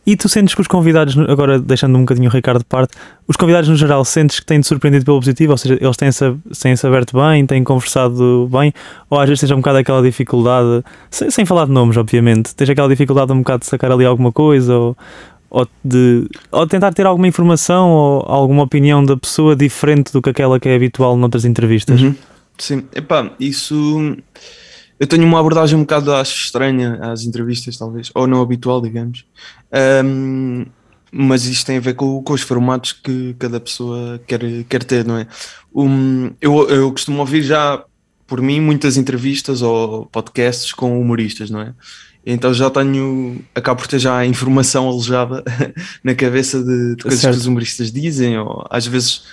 E 0.06 0.18
tu 0.18 0.28
sentes 0.28 0.54
que 0.54 0.60
os 0.60 0.68
convidados, 0.68 1.18
agora 1.30 1.58
deixando 1.58 1.98
um 1.98 2.02
bocadinho 2.02 2.30
o 2.30 2.34
Ricardo 2.34 2.60
de 2.60 2.66
parte, 2.66 2.94
os 3.26 3.38
convidados 3.38 3.70
no 3.70 3.76
geral 3.78 4.04
sentes 4.04 4.38
que 4.42 4.46
têm-te 4.46 4.68
surpreendido 4.68 5.06
pelo 5.06 5.18
positivo, 5.18 5.54
ou 5.54 5.58
seja, 5.58 5.78
eles 5.80 5.96
têm-se 5.96 6.36
têm-se 6.62 6.86
aberto 6.86 7.18
bem, 7.18 7.46
têm 7.46 7.64
conversado 7.64 8.50
bem, 8.52 8.74
ou 9.10 9.18
às 9.18 9.30
vezes 9.30 9.40
tens 9.40 9.52
um 9.52 9.58
bocado 9.58 9.78
aquela 9.78 10.02
dificuldade, 10.02 10.84
sem, 11.10 11.32
sem 11.32 11.46
falar 11.46 11.66
de 11.66 11.72
nomes, 11.72 11.96
obviamente, 11.96 12.54
tens 12.54 12.70
aquela 12.70 12.90
dificuldade 12.90 13.32
um 13.32 13.38
bocado 13.38 13.62
de 13.62 13.68
sacar 13.68 13.94
ali 13.94 14.06
alguma 14.06 14.34
coisa, 14.34 14.76
ou, 14.76 14.98
ou 15.54 15.68
de 15.86 16.28
ou 16.52 16.66
tentar 16.66 16.92
ter 16.94 17.06
alguma 17.06 17.28
informação 17.28 17.92
ou 17.92 18.26
alguma 18.28 18.64
opinião 18.64 19.06
da 19.06 19.16
pessoa 19.16 19.56
diferente 19.56 20.12
do 20.12 20.22
que 20.22 20.32
aquela 20.32 20.60
que 20.60 20.68
é 20.68 20.76
habitual 20.76 21.16
noutras 21.16 21.46
entrevistas. 21.46 22.02
Uhum. 22.02 22.16
Sim, 22.58 22.84
epá, 22.94 23.32
isso 23.40 24.18
eu 25.00 25.06
tenho 25.06 25.26
uma 25.26 25.40
abordagem 25.40 25.78
um 25.78 25.82
bocado 25.82 26.14
acho 26.14 26.46
estranha 26.46 26.98
às 27.02 27.24
entrevistas, 27.24 27.78
talvez, 27.78 28.10
ou 28.16 28.26
não 28.26 28.42
habitual, 28.42 28.82
digamos. 28.82 29.26
Ahm, 29.72 30.66
mas 31.12 31.46
isto 31.46 31.68
tem 31.68 31.78
a 31.78 31.82
ver 31.82 31.94
com, 31.94 32.24
com 32.24 32.34
os 32.34 32.42
formatos 32.42 32.94
que 32.94 33.36
cada 33.38 33.60
pessoa 33.60 34.20
quer, 34.26 34.42
quer 34.68 34.84
ter, 34.84 35.06
não 35.06 35.18
é? 35.18 35.28
Um, 35.74 36.32
eu, 36.42 36.68
eu 36.70 36.92
costumo 36.92 37.20
ouvir 37.20 37.44
já 37.44 37.84
por 38.26 38.42
mim 38.42 38.60
muitas 38.60 38.98
entrevistas 38.98 39.62
ou 39.62 40.08
podcasts 40.08 40.74
com 40.74 41.00
humoristas, 41.00 41.52
não 41.52 41.62
é? 41.62 41.74
Então 42.26 42.54
já 42.54 42.70
tenho, 42.70 43.40
acabo 43.54 43.82
por 43.82 43.88
ter 43.88 44.00
já 44.00 44.18
a 44.18 44.26
informação 44.26 44.88
alojada 44.88 45.44
na 46.04 46.16
cabeça 46.16 46.64
de, 46.64 46.96
de 46.96 47.04
coisas 47.04 47.20
Certo. 47.20 47.34
que 47.34 47.40
os 47.42 47.46
humoristas 47.46 47.92
dizem, 47.92 48.38
ou 48.38 48.66
às 48.70 48.88
vezes 48.88 49.24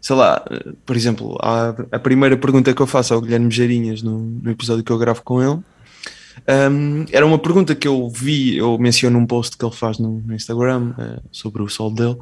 sei 0.00 0.16
lá, 0.16 0.42
por 0.86 0.96
exemplo, 0.96 1.36
a, 1.42 1.74
a 1.92 1.98
primeira 1.98 2.36
pergunta 2.36 2.72
que 2.72 2.80
eu 2.80 2.86
faço 2.86 3.12
ao 3.12 3.20
Guilherme 3.20 3.50
Geirinhas 3.50 4.02
no, 4.02 4.18
no 4.18 4.50
episódio 4.50 4.82
que 4.82 4.90
eu 4.90 4.98
gravo 4.98 5.22
com 5.22 5.42
ele 5.42 5.60
um, 6.48 7.04
era 7.12 7.26
uma 7.26 7.38
pergunta 7.38 7.74
que 7.74 7.86
eu 7.86 8.08
vi, 8.08 8.56
eu 8.56 8.78
menciono 8.78 9.18
um 9.18 9.26
post 9.26 9.56
que 9.56 9.64
ele 9.64 9.74
faz 9.74 9.98
no, 9.98 10.20
no 10.20 10.34
Instagram 10.34 10.94
eh, 10.98 11.20
sobre 11.30 11.62
o 11.62 11.68
sol 11.68 11.90
dele. 11.90 12.16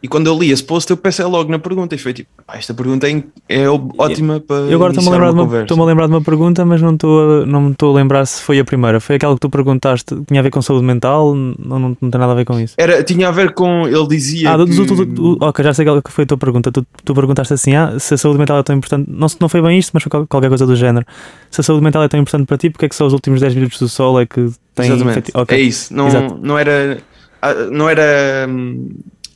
E 0.00 0.06
quando 0.06 0.28
eu 0.28 0.38
li 0.38 0.52
esse 0.52 0.62
post, 0.62 0.88
eu 0.90 0.96
pensei 0.96 1.24
logo 1.24 1.50
na 1.50 1.58
pergunta 1.58 1.92
e 1.92 1.98
foi 1.98 2.12
tipo, 2.12 2.30
"Pá, 2.46 2.56
esta 2.56 2.72
pergunta 2.72 3.08
é, 3.10 3.20
é 3.48 3.68
ótima 3.68 4.38
para. 4.38 4.56
Eu 4.66 4.76
agora 4.76 4.92
estou-me 4.92 5.08
a 5.08 5.12
lembrar, 5.12 5.28
de 5.30 5.34
uma- 5.34 5.42
conversa." 5.44 5.64
estou-me 5.64 5.82
a 5.82 5.86
lembrar 5.86 6.06
de 6.06 6.12
uma 6.12 6.22
pergunta, 6.22 6.64
mas 6.64 6.80
não 6.80 6.94
estou 6.94 7.42
a, 7.42 7.46
não 7.46 7.60
me 7.62 7.70
estou 7.72 7.90
a 7.92 7.96
lembrar 7.96 8.24
se 8.24 8.40
foi 8.40 8.60
a 8.60 8.64
primeira. 8.64 9.00
Foi 9.00 9.16
aquela 9.16 9.34
que 9.34 9.40
tu 9.40 9.50
perguntaste, 9.50 10.14
tinha 10.28 10.38
a 10.38 10.42
ver 10.44 10.50
com 10.50 10.62
saúde 10.62 10.84
mental? 10.84 11.34
Não, 11.34 11.80
não, 11.80 11.96
não 12.00 12.10
tem 12.10 12.20
nada 12.20 12.30
a 12.30 12.34
ver 12.36 12.44
com 12.44 12.60
isso. 12.60 12.74
Era, 12.78 13.02
tinha 13.02 13.26
a 13.26 13.32
ver 13.32 13.54
com. 13.54 13.88
Ele 13.88 14.06
dizia. 14.06 14.52
Ah, 14.54 14.64
que- 14.64 15.04
do- 15.04 15.36
ok, 15.40 15.64
já 15.64 15.74
sei 15.74 15.84
qual 15.84 16.00
que 16.00 16.12
foi 16.12 16.22
a 16.22 16.26
tua 16.28 16.38
pergunta. 16.38 16.70
Tu, 16.70 16.86
tu 17.04 17.12
perguntaste 17.12 17.52
assim: 17.54 17.74
ah, 17.74 17.98
se 17.98 18.14
a 18.14 18.16
saúde 18.16 18.38
mental 18.38 18.58
é 18.60 18.62
tão 18.62 18.76
importante. 18.76 19.10
Não, 19.10 19.26
não 19.40 19.48
foi 19.48 19.60
bem 19.60 19.80
isto, 19.80 19.90
mas 19.94 20.04
foi 20.04 20.10
qual- 20.10 20.26
qualquer 20.28 20.48
coisa 20.48 20.64
do 20.64 20.76
género. 20.76 21.04
Se 21.50 21.60
a 21.60 21.64
saúde 21.64 21.82
mental 21.82 22.04
é 22.04 22.08
tão 22.08 22.20
importante 22.20 22.46
para 22.46 22.56
ti, 22.56 22.70
porque 22.70 22.86
é 22.86 22.88
que 22.88 22.94
só 22.94 23.04
os 23.04 23.12
últimos 23.12 23.40
10 23.40 23.52
minutos 23.52 23.80
do 23.80 23.88
sol 23.88 24.20
é 24.20 24.26
que 24.26 24.48
tem. 24.76 24.86
Exatamente. 24.86 25.18
efeti- 25.18 25.32
ok. 25.34 25.58
É 25.58 25.60
isso. 25.60 25.92
Não, 25.92 26.06
Exato. 26.06 26.38
não 26.40 26.56
era. 26.56 26.98
ah, 27.42 27.54
Não 27.68 27.88
era. 27.88 28.48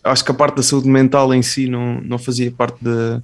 Acho 0.04 0.24
que 0.24 0.30
a 0.30 0.34
parte 0.34 0.56
da 0.56 0.62
saúde 0.62 0.88
mental 0.88 1.32
em 1.32 1.42
si 1.42 1.68
não, 1.68 2.00
não 2.00 2.18
fazia 2.18 2.50
parte 2.50 2.82
da, 2.82 3.22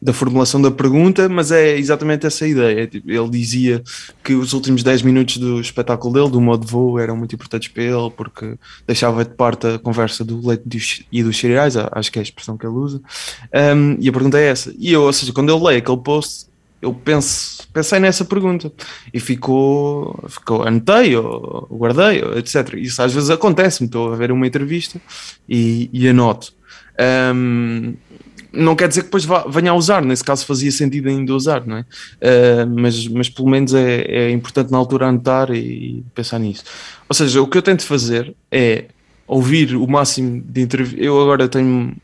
da 0.00 0.12
formulação 0.12 0.60
da 0.60 0.70
pergunta, 0.70 1.28
mas 1.28 1.50
é 1.50 1.76
exatamente 1.78 2.26
essa 2.26 2.44
a 2.44 2.48
ideia. 2.48 2.86
Tipo, 2.86 3.10
Ele 3.10 3.28
dizia 3.30 3.82
que 4.22 4.34
os 4.34 4.52
últimos 4.52 4.82
10 4.82 5.02
minutos 5.02 5.38
do 5.38 5.60
espetáculo 5.60 6.12
dele, 6.12 6.30
do 6.30 6.40
modo 6.40 6.66
voo, 6.66 6.98
eram 6.98 7.16
muito 7.16 7.34
importantes 7.34 7.68
para 7.68 7.82
ele, 7.82 8.10
porque 8.16 8.56
deixava 8.86 9.24
de 9.24 9.30
parte 9.34 9.66
a 9.66 9.78
conversa 9.78 10.24
do 10.24 10.46
leite 10.46 11.06
e 11.10 11.22
dos 11.22 11.38
cereais, 11.38 11.76
acho 11.76 12.12
que 12.12 12.18
é 12.18 12.20
a 12.20 12.22
expressão 12.22 12.56
que 12.56 12.66
ele 12.66 12.74
usa. 12.74 13.00
Um, 13.54 13.96
e 14.00 14.08
a 14.08 14.12
pergunta 14.12 14.38
é 14.38 14.46
essa. 14.46 14.74
E 14.78 14.92
eu, 14.92 15.02
ou 15.02 15.12
seja, 15.12 15.32
quando 15.32 15.48
eu 15.48 15.62
leio 15.62 15.78
aquele 15.78 15.98
post, 15.98 16.46
eu 16.80 16.92
penso, 16.92 17.66
pensei 17.72 17.98
nessa 17.98 18.24
pergunta 18.24 18.72
e 19.12 19.18
ficou, 19.18 20.18
ficou 20.28 20.62
anotei 20.62 21.16
ou 21.16 21.66
guardei, 21.70 22.22
ou 22.22 22.38
etc. 22.38 22.74
Isso 22.74 23.00
às 23.02 23.12
vezes 23.12 23.30
acontece-me, 23.30 23.86
estou 23.86 24.12
a 24.12 24.16
ver 24.16 24.30
uma 24.30 24.46
entrevista 24.46 25.00
e, 25.48 25.90
e 25.92 26.08
anoto. 26.08 26.52
Um, 27.34 27.94
não 28.52 28.74
quer 28.74 28.88
dizer 28.88 29.02
que 29.02 29.06
depois 29.06 29.26
venha 29.50 29.70
a 29.70 29.74
usar, 29.74 30.02
nesse 30.02 30.24
caso 30.24 30.46
fazia 30.46 30.72
sentido 30.72 31.08
ainda 31.08 31.34
usar, 31.34 31.66
não 31.66 31.76
é? 31.76 31.80
Uh, 31.80 32.66
mas, 32.66 33.06
mas 33.08 33.28
pelo 33.28 33.48
menos 33.48 33.74
é, 33.74 34.02
é 34.02 34.30
importante 34.30 34.70
na 34.70 34.78
altura 34.78 35.08
anotar 35.08 35.50
e 35.50 36.02
pensar 36.14 36.38
nisso. 36.38 36.64
Ou 37.08 37.14
seja, 37.14 37.42
o 37.42 37.46
que 37.46 37.58
eu 37.58 37.62
tento 37.62 37.84
fazer 37.84 38.34
é 38.50 38.86
ouvir 39.26 39.76
o 39.76 39.86
máximo 39.86 40.40
de 40.40 40.62
entrevistas. 40.62 41.00
Eu 41.02 41.20
agora 41.20 41.48
tenho. 41.48 41.94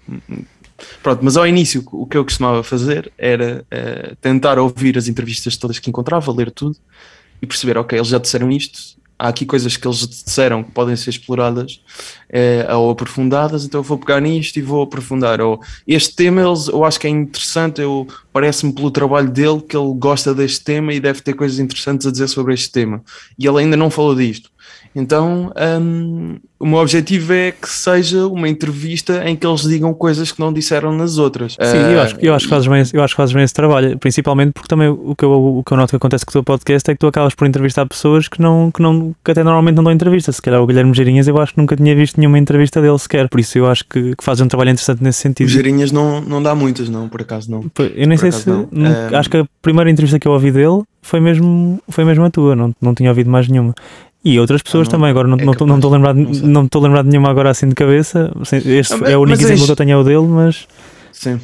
Pronto, 1.03 1.21
mas 1.23 1.37
ao 1.37 1.47
início 1.47 1.85
o 1.92 2.07
que 2.07 2.16
eu 2.16 2.25
costumava 2.25 2.62
fazer 2.62 3.12
era 3.16 3.64
eh, 3.71 4.14
tentar 4.21 4.59
ouvir 4.59 4.97
as 4.99 5.09
entrevistas 5.09 5.57
todas 5.57 5.79
que 5.79 5.90
encontrava, 5.90 6.33
ler 6.33 6.51
tudo 6.51 6.77
e 7.40 7.47
perceber, 7.47 7.77
ok, 7.79 7.99
eles 7.99 8.09
já 8.09 8.18
disseram 8.18 8.51
isto, 8.51 8.97
há 9.23 9.29
aqui 9.29 9.47
coisas 9.47 9.77
que 9.77 9.87
eles 9.87 9.99
disseram 10.07 10.64
que 10.64 10.73
podem 10.73 10.97
ser 10.97 11.11
exploradas 11.11 11.81
eh, 12.29 12.66
ou 12.75 12.90
aprofundadas, 12.90 13.64
então 13.64 13.79
eu 13.79 13.85
vou 13.85 13.97
pegar 13.97 14.21
nisto 14.21 14.57
e 14.57 14.62
vou 14.62 14.83
aprofundar. 14.83 15.40
Ou 15.40 15.61
este 15.87 16.16
tema 16.16 16.40
eles, 16.40 16.66
eu 16.66 16.85
acho 16.85 16.99
que 16.99 17.07
é 17.07 17.11
interessante, 17.11 17.81
eu 17.81 18.07
parece-me 18.33 18.73
pelo 18.73 18.90
trabalho 18.90 19.31
dele 19.31 19.61
que 19.61 19.77
ele 19.77 19.95
gosta 19.95 20.35
deste 20.35 20.64
tema 20.64 20.92
e 20.92 20.99
deve 20.99 21.21
ter 21.21 21.35
coisas 21.35 21.61
interessantes 21.61 22.05
a 22.05 22.11
dizer 22.11 22.27
sobre 22.27 22.53
este 22.53 22.73
tema. 22.73 23.01
E 23.38 23.47
ele 23.47 23.61
ainda 23.61 23.77
não 23.77 23.90
falou 23.90 24.14
disto. 24.14 24.51
Então, 24.94 25.50
hum, 25.81 26.37
o 26.61 26.66
meu 26.66 26.78
objetivo 26.78 27.33
é 27.33 27.50
que 27.50 27.66
seja 27.68 28.26
uma 28.26 28.46
entrevista 28.48 29.22
em 29.26 29.35
que 29.35 29.46
eles 29.46 29.62
digam 29.62 29.94
coisas 29.94 30.31
que 30.31 30.38
não 30.38 30.52
disseram 30.52 30.92
nas 30.94 31.16
outras. 31.16 31.52
Sim, 31.55 31.76
eu 31.92 31.98
Ah, 31.98 32.02
acho, 32.05 32.16
eu, 32.20 32.35
acho 32.35 32.44
que 32.46 32.50
fazes 32.50 32.68
bem, 32.68 32.83
eu 32.92 33.02
acho 33.02 33.14
que 33.14 33.16
fazes 33.16 33.35
bem 33.35 33.42
esse 33.42 33.55
trabalho, 33.55 33.98
principalmente 33.98 34.52
porque 34.52 34.68
também 34.68 34.88
o 34.88 35.14
que, 35.16 35.24
eu, 35.24 35.33
o 35.59 35.64
que 35.64 35.72
eu 35.72 35.76
noto 35.78 35.90
que 35.90 35.96
acontece 35.96 36.26
com 36.26 36.31
o 36.31 36.33
teu 36.35 36.44
podcast 36.44 36.90
é 36.90 36.94
que 36.94 37.00
tu 37.00 37.07
acabas 37.07 37.35
por 37.35 37.46
entrevistar 37.48 37.87
pessoas 37.87 38.28
que, 38.28 38.40
não, 38.40 38.70
que, 38.70 38.83
não, 38.83 39.14
que 39.24 39.31
até 39.31 39.42
normalmente 39.42 39.76
não 39.76 39.85
dão 39.85 39.92
entrevista. 39.92 40.31
Se 40.31 40.42
calhar 40.42 40.61
o 40.61 40.66
Guilherme 40.66 40.92
Geirinhas 40.94 41.26
eu 41.26 41.38
acho 41.40 41.55
que 41.55 41.59
nunca 41.61 41.74
tinha 41.74 41.94
visto 41.96 42.18
nenhuma 42.18 42.38
entrevista 42.38 42.83
dele 42.83 42.98
sequer, 42.98 43.28
por 43.31 43.40
isso 43.40 43.57
eu 43.57 43.66
acho 43.66 43.85
que, 43.88 44.14
que 44.14 44.22
fazes 44.22 44.42
um 44.42 44.48
trabalho 44.48 44.70
interessante 44.70 45.02
nesse 45.02 45.20
sentido. 45.20 45.46
Os 45.46 45.52
Geirinhas 45.52 45.90
não, 45.90 46.20
não 46.20 46.42
dá 46.42 46.55
muitas, 46.55 46.88
não, 46.90 47.09
por 47.09 47.22
acaso 47.22 47.50
não. 47.50 47.61
Eu 47.78 48.07
nem 48.07 48.18
Por 48.18 48.18
sei 48.18 48.33
se. 48.33 48.48
não. 48.48 48.68
nunca- 48.70 49.09
Um, 49.12 49.16
Acho 49.16 49.31
que 49.31 49.37
a 49.38 49.46
primeira 49.62 49.90
entrevista 49.90 50.18
que 50.18 50.28
eu 50.28 50.33
ouvi 50.33 50.50
dele 50.52 50.83
foi 51.00 51.18
mesmo, 51.18 51.81
foi 51.88 52.05
mesmo 52.05 52.24
a 52.24 52.31
tua, 52.31 52.55
não, 52.55 52.74
não 52.81 52.94
tinha 52.94 53.09
ouvido 53.09 53.31
mais 53.31 53.48
nenhuma. 53.48 53.74
E 54.25 54.39
outras 54.39 54.63
pessoas 54.63 54.87
não, 54.87 54.93
também, 54.93 55.11
agora 55.11 55.27
não 55.27 55.37
é 55.37 55.45
não 55.45 55.53
estou 55.53 55.67
não 55.67 55.77
estou 55.77 55.91
capaz, 55.91 56.17
lembrado, 56.17 56.41
não 56.43 56.49
não 56.49 56.61
me 56.63 56.67
estou 56.67 56.83
lembrado 56.83 57.05
de 57.07 57.11
nenhuma 57.11 57.31
agora 57.31 57.51
assim 57.51 57.69
de 57.69 57.75
cabeça. 57.75 58.31
Este 58.65 58.95
Ah, 58.95 59.11
é 59.11 59.17
o 59.17 59.21
único 59.21 59.41
mas 59.41 59.51
exemplo 59.51 59.65
que 59.65 59.73
eu 59.73 59.77
tenho 59.77 59.91
é 59.91 59.97
o 59.97 60.05
dele, 60.05 60.27
mas 60.27 60.67
Sim. 61.13 61.41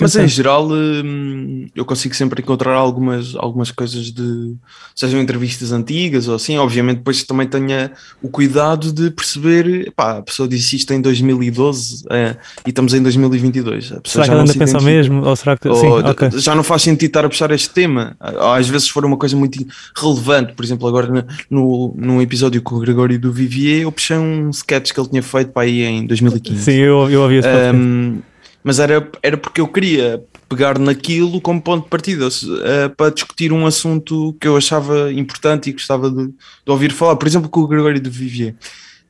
Mas 0.00 0.16
em 0.16 0.28
geral 0.28 0.68
hum, 0.70 1.66
eu 1.74 1.84
consigo 1.84 2.14
sempre 2.14 2.42
encontrar 2.42 2.74
algumas, 2.74 3.34
algumas 3.36 3.70
coisas 3.70 4.10
de 4.10 4.54
sejam 4.94 5.20
entrevistas 5.20 5.72
antigas 5.72 6.28
ou 6.28 6.34
assim, 6.34 6.56
obviamente 6.56 6.98
depois 6.98 7.22
também 7.24 7.46
tenha 7.46 7.92
o 8.22 8.28
cuidado 8.28 8.92
de 8.92 9.10
perceber, 9.10 9.92
pá, 9.94 10.18
a 10.18 10.22
pessoa 10.22 10.48
disse 10.48 10.76
isto 10.76 10.92
em 10.92 11.00
2012 11.00 12.04
é, 12.10 12.36
e 12.64 12.70
estamos 12.70 12.94
em 12.94 13.02
2022. 13.02 13.92
A 13.92 14.00
será 14.04 14.24
que 14.24 14.30
ela 14.30 14.40
ainda 14.40 14.54
pensa 14.54 14.80
mesmo? 14.80 15.24
Ou 15.24 15.36
será 15.36 15.56
que 15.56 15.68
ou, 15.68 15.76
sim, 15.76 15.88
okay. 15.88 16.30
já 16.38 16.54
não 16.54 16.62
faz 16.62 16.82
sentido 16.82 17.08
estar 17.08 17.24
a 17.24 17.28
puxar 17.28 17.50
este 17.50 17.70
tema? 17.70 18.16
Às 18.20 18.68
vezes 18.68 18.88
for 18.88 19.04
uma 19.04 19.16
coisa 19.16 19.36
muito 19.36 19.64
relevante, 19.94 20.54
por 20.54 20.64
exemplo, 20.64 20.88
agora 20.88 21.26
no, 21.50 21.94
num 21.96 22.22
episódio 22.22 22.62
com 22.62 22.76
o 22.76 22.80
Gregório 22.80 23.18
do 23.18 23.32
Vivier, 23.32 23.82
eu 23.82 23.92
puxei 23.92 24.16
um 24.16 24.50
sketch 24.50 24.92
que 24.92 25.00
ele 25.00 25.08
tinha 25.08 25.22
feito 25.22 25.52
para 25.52 25.62
aí 25.62 25.82
em 25.82 26.06
2015. 26.06 26.62
Sim, 26.62 26.72
eu, 26.72 27.10
eu 27.10 27.22
ouvi 27.22 27.36
esse 27.36 27.48
um, 27.74 28.20
mas 28.66 28.80
era, 28.80 29.08
era 29.22 29.36
porque 29.36 29.60
eu 29.60 29.68
queria 29.68 30.24
pegar 30.48 30.76
naquilo 30.76 31.40
como 31.40 31.62
ponto 31.62 31.84
de 31.84 31.88
partida 31.88 32.26
uh, 32.26 32.90
para 32.96 33.14
discutir 33.14 33.52
um 33.52 33.64
assunto 33.64 34.36
que 34.40 34.48
eu 34.48 34.56
achava 34.56 35.12
importante 35.12 35.70
e 35.70 35.72
gostava 35.72 36.10
de, 36.10 36.26
de, 36.26 36.34
ouvir 36.66 36.90
falar. 36.90 37.14
Por 37.14 37.28
exemplo, 37.28 37.48
com 37.48 37.60
o 37.60 37.68
Gregório 37.68 38.00
de 38.00 38.10
Vivier. 38.10 38.56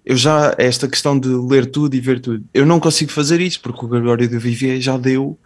Eu 0.05 0.15
já, 0.15 0.55
esta 0.59 0.87
questão 0.87 1.19
de 1.19 1.29
ler 1.29 1.65
tudo 1.65 1.97
e 1.97 2.01
ver 2.01 2.21
tudo, 2.21 2.45
eu 2.53 2.67
não 2.67 2.79
consigo 2.79 3.11
fazer 3.11 3.41
isso 3.41 3.59
porque 3.63 3.83
o 3.83 3.89
Gregório 3.89 4.29
de 4.29 4.37
Vivier 4.37 4.79
já 4.79 4.99
deu 4.99 5.39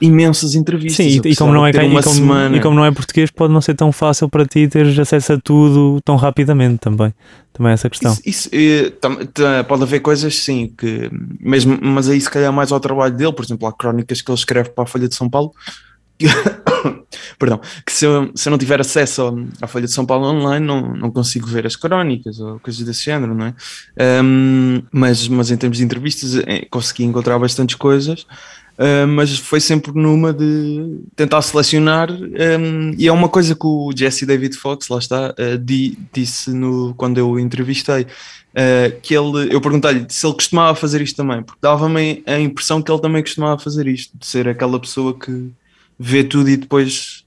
imensas 0.00 0.54
entrevistas. 0.54 1.04
Sim, 1.04 1.20
e, 1.24 1.32
e 1.32 1.36
como 1.36 1.52
não 1.52 1.66
é, 1.66 1.70
e, 1.70 2.02
como, 2.02 2.56
e 2.56 2.60
como 2.60 2.76
não 2.76 2.84
é 2.84 2.90
português, 2.90 3.30
pode 3.30 3.52
não 3.52 3.60
ser 3.60 3.74
tão 3.74 3.92
fácil 3.92 4.28
para 4.28 4.46
ti 4.46 4.66
teres 4.66 4.98
acesso 4.98 5.34
a 5.34 5.38
tudo 5.38 6.00
tão 6.04 6.16
rapidamente 6.16 6.78
também. 6.78 7.12
Também 7.52 7.70
é 7.70 7.74
essa 7.74 7.90
questão. 7.90 8.12
Isso, 8.24 8.48
isso 8.52 9.42
é, 9.42 9.62
pode 9.62 9.82
haver 9.82 10.00
coisas, 10.00 10.34
sim, 10.36 10.72
que 10.76 11.10
mesmo, 11.40 11.78
mas 11.82 12.08
aí 12.08 12.20
se 12.20 12.30
calhar 12.30 12.52
mais 12.52 12.72
ao 12.72 12.80
trabalho 12.80 13.14
dele, 13.14 13.32
por 13.32 13.44
exemplo, 13.44 13.66
há 13.68 13.72
crónicas 13.72 14.22
que 14.22 14.30
ele 14.30 14.38
escreve 14.38 14.70
para 14.70 14.84
a 14.84 14.86
Folha 14.86 15.08
de 15.08 15.14
São 15.14 15.28
Paulo. 15.28 15.52
perdão, 17.38 17.60
que 17.84 17.92
se 17.92 18.04
eu, 18.04 18.30
se 18.34 18.48
eu 18.48 18.50
não 18.50 18.58
tiver 18.58 18.80
acesso 18.80 19.46
à 19.60 19.66
Folha 19.66 19.86
de 19.86 19.92
São 19.92 20.04
Paulo 20.04 20.26
online, 20.26 20.64
não, 20.64 20.94
não 20.94 21.10
consigo 21.10 21.46
ver 21.46 21.66
as 21.66 21.76
crónicas 21.76 22.38
ou 22.38 22.58
coisas 22.60 22.82
desse 22.84 23.04
género, 23.04 23.34
não 23.34 23.46
é? 23.46 23.54
Um, 24.22 24.82
mas, 24.92 25.26
mas 25.28 25.50
em 25.50 25.56
termos 25.56 25.78
de 25.78 25.84
entrevistas, 25.84 26.36
é, 26.36 26.66
consegui 26.70 27.04
encontrar 27.04 27.38
bastantes 27.38 27.76
coisas. 27.76 28.26
Uh, 28.80 29.06
mas 29.06 29.38
foi 29.38 29.60
sempre 29.60 29.92
numa 29.92 30.32
de 30.32 31.00
tentar 31.14 31.42
selecionar, 31.42 32.10
um, 32.10 32.94
e 32.96 33.06
é 33.06 33.12
uma 33.12 33.28
coisa 33.28 33.54
que 33.54 33.66
o 33.66 33.92
Jesse 33.94 34.24
David 34.24 34.56
Fox, 34.56 34.88
lá 34.88 34.98
está, 34.98 35.34
uh, 35.38 35.58
di, 35.58 35.98
disse 36.10 36.50
no, 36.50 36.94
quando 36.94 37.18
eu 37.18 37.28
o 37.28 37.38
entrevistei, 37.38 38.04
uh, 38.04 39.00
que 39.02 39.14
ele, 39.14 39.54
eu 39.54 39.60
perguntei-lhe 39.60 40.06
se 40.08 40.26
ele 40.26 40.32
costumava 40.32 40.74
fazer 40.74 41.02
isto 41.02 41.14
também, 41.14 41.42
porque 41.42 41.58
dava-me 41.60 42.22
a 42.24 42.40
impressão 42.40 42.80
que 42.80 42.90
ele 42.90 43.02
também 43.02 43.22
costumava 43.22 43.60
fazer 43.60 43.86
isto, 43.86 44.16
de 44.18 44.26
ser 44.26 44.48
aquela 44.48 44.80
pessoa 44.80 45.12
que 45.12 45.50
vê 45.98 46.24
tudo 46.24 46.48
e 46.48 46.56
depois 46.56 47.26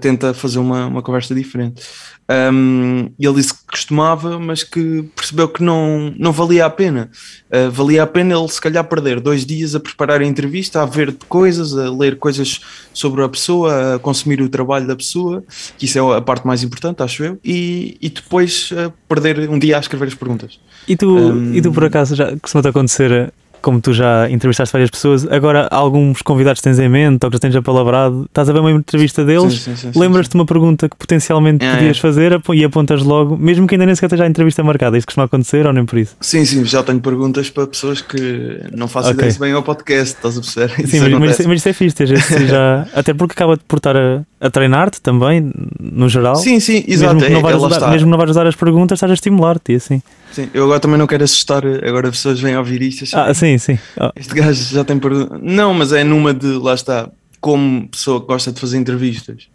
tenta 0.00 0.34
fazer 0.34 0.58
uma, 0.58 0.86
uma 0.86 1.02
conversa 1.02 1.34
diferente. 1.34 1.82
Um, 2.30 3.10
ele 3.18 3.34
disse 3.34 3.52
que 3.52 3.66
costumava, 3.66 4.38
mas 4.38 4.62
que 4.62 5.02
percebeu 5.16 5.48
que 5.48 5.64
não, 5.64 6.14
não 6.16 6.30
valia 6.30 6.64
a 6.64 6.70
pena. 6.70 7.10
Uh, 7.52 7.68
valia 7.72 8.04
a 8.04 8.06
pena 8.06 8.36
ele, 8.36 8.48
se 8.48 8.60
calhar, 8.60 8.84
perder 8.84 9.18
dois 9.18 9.44
dias 9.44 9.74
a 9.74 9.80
preparar 9.80 10.20
a 10.20 10.24
entrevista, 10.24 10.80
a 10.80 10.86
ver 10.86 11.16
coisas, 11.28 11.76
a 11.76 11.90
ler 11.90 12.16
coisas 12.18 12.60
sobre 12.94 13.24
a 13.24 13.28
pessoa, 13.28 13.96
a 13.96 13.98
consumir 13.98 14.40
o 14.40 14.48
trabalho 14.48 14.86
da 14.86 14.94
pessoa, 14.94 15.42
que 15.76 15.86
isso 15.86 15.98
é 15.98 16.16
a 16.16 16.20
parte 16.20 16.46
mais 16.46 16.62
importante, 16.62 17.02
acho 17.02 17.24
eu, 17.24 17.38
e, 17.44 17.98
e 18.00 18.08
depois 18.08 18.70
uh, 18.70 18.92
perder 19.08 19.50
um 19.50 19.58
dia 19.58 19.76
a 19.76 19.80
escrever 19.80 20.06
as 20.06 20.14
perguntas. 20.14 20.60
E 20.86 20.96
tu, 20.96 21.08
um, 21.10 21.52
e 21.52 21.60
tu 21.60 21.72
por 21.72 21.84
acaso, 21.84 22.14
já 22.14 22.36
costuma-te 22.38 22.68
acontecer 22.68 23.32
como 23.60 23.80
tu 23.80 23.92
já 23.92 24.30
entrevistaste 24.30 24.72
várias 24.72 24.90
pessoas, 24.90 25.26
agora 25.30 25.68
alguns 25.70 26.22
convidados 26.22 26.60
tens 26.60 26.78
em 26.78 26.88
mente 26.88 27.24
ou 27.24 27.30
que 27.30 27.36
já 27.36 27.40
tens 27.40 27.56
apalavrado, 27.56 28.24
estás 28.24 28.48
a 28.48 28.52
ver 28.52 28.60
uma 28.60 28.70
entrevista 28.70 29.24
deles, 29.24 29.68
lembras-te 29.94 30.32
de 30.32 30.36
uma 30.36 30.46
pergunta 30.46 30.88
que 30.88 30.96
potencialmente 30.96 31.64
é, 31.64 31.74
podias 31.74 31.96
é. 31.96 32.00
fazer 32.00 32.40
e 32.52 32.64
apontas 32.64 33.02
logo, 33.02 33.36
mesmo 33.36 33.66
que 33.66 33.74
ainda 33.74 33.86
nem 33.86 33.94
sequer 33.94 34.06
esteja 34.06 34.24
a 34.24 34.26
entrevista 34.26 34.62
marcada. 34.62 34.96
Isto 34.96 35.06
costuma 35.06 35.26
acontecer 35.26 35.66
ou 35.66 35.72
nem 35.72 35.84
por 35.84 35.98
isso? 35.98 36.16
Sim, 36.20 36.44
sim, 36.44 36.64
já 36.64 36.82
tenho 36.82 37.00
perguntas 37.00 37.50
para 37.50 37.66
pessoas 37.66 38.00
que 38.00 38.60
não 38.74 38.88
fazem 38.88 39.12
okay. 39.12 39.32
bem 39.38 39.52
ao 39.52 39.62
podcast, 39.62 40.16
estás 40.16 40.36
a 40.36 40.40
perceber? 40.40 40.86
Sim, 40.86 41.00
mas, 41.00 41.12
mas, 41.12 41.46
mas, 41.46 41.58
isso 41.58 41.68
é 41.68 41.72
fixe, 41.72 42.06
já, 42.46 42.86
até 42.94 43.12
porque 43.14 43.32
acaba 43.32 43.56
de 43.56 43.62
portar 43.64 43.96
a, 43.96 44.22
a 44.40 44.50
treinar-te 44.50 45.00
também, 45.00 45.50
no 45.78 46.08
geral. 46.08 46.36
Sim, 46.36 46.60
sim, 46.60 46.84
exato. 46.86 47.14
Mesmo 47.16 47.28
que 47.28 47.32
não 47.32 47.40
é, 47.40 47.42
vais, 47.42 47.62
usar, 47.62 47.90
mesmo 47.90 48.10
não 48.10 48.18
vais 48.18 48.30
usar 48.30 48.46
as 48.46 48.56
perguntas, 48.56 48.96
estás 48.96 49.10
a 49.10 49.14
estimular-te 49.14 49.74
assim. 49.74 50.02
Sim, 50.32 50.48
eu 50.54 50.64
agora 50.64 50.80
também 50.80 50.96
não 50.96 51.06
quero 51.06 51.24
assustar, 51.24 51.64
agora 51.66 52.08
as 52.08 52.16
pessoas 52.16 52.40
vêm 52.40 52.56
ouvir 52.56 52.82
isto. 52.82 53.04
Ah, 53.16 53.32
sim, 53.34 53.58
sim. 53.58 53.78
Oh. 53.98 54.10
Este 54.14 54.34
gajo 54.34 54.74
já 54.74 54.84
tem 54.84 54.98
pergunta. 54.98 55.38
Não, 55.42 55.74
mas 55.74 55.92
é 55.92 56.04
numa 56.04 56.32
de, 56.32 56.46
lá 56.46 56.74
está, 56.74 57.10
como 57.40 57.88
pessoa 57.88 58.20
que 58.20 58.26
gosta 58.26 58.52
de 58.52 58.60
fazer 58.60 58.78
entrevistas, 58.78 59.48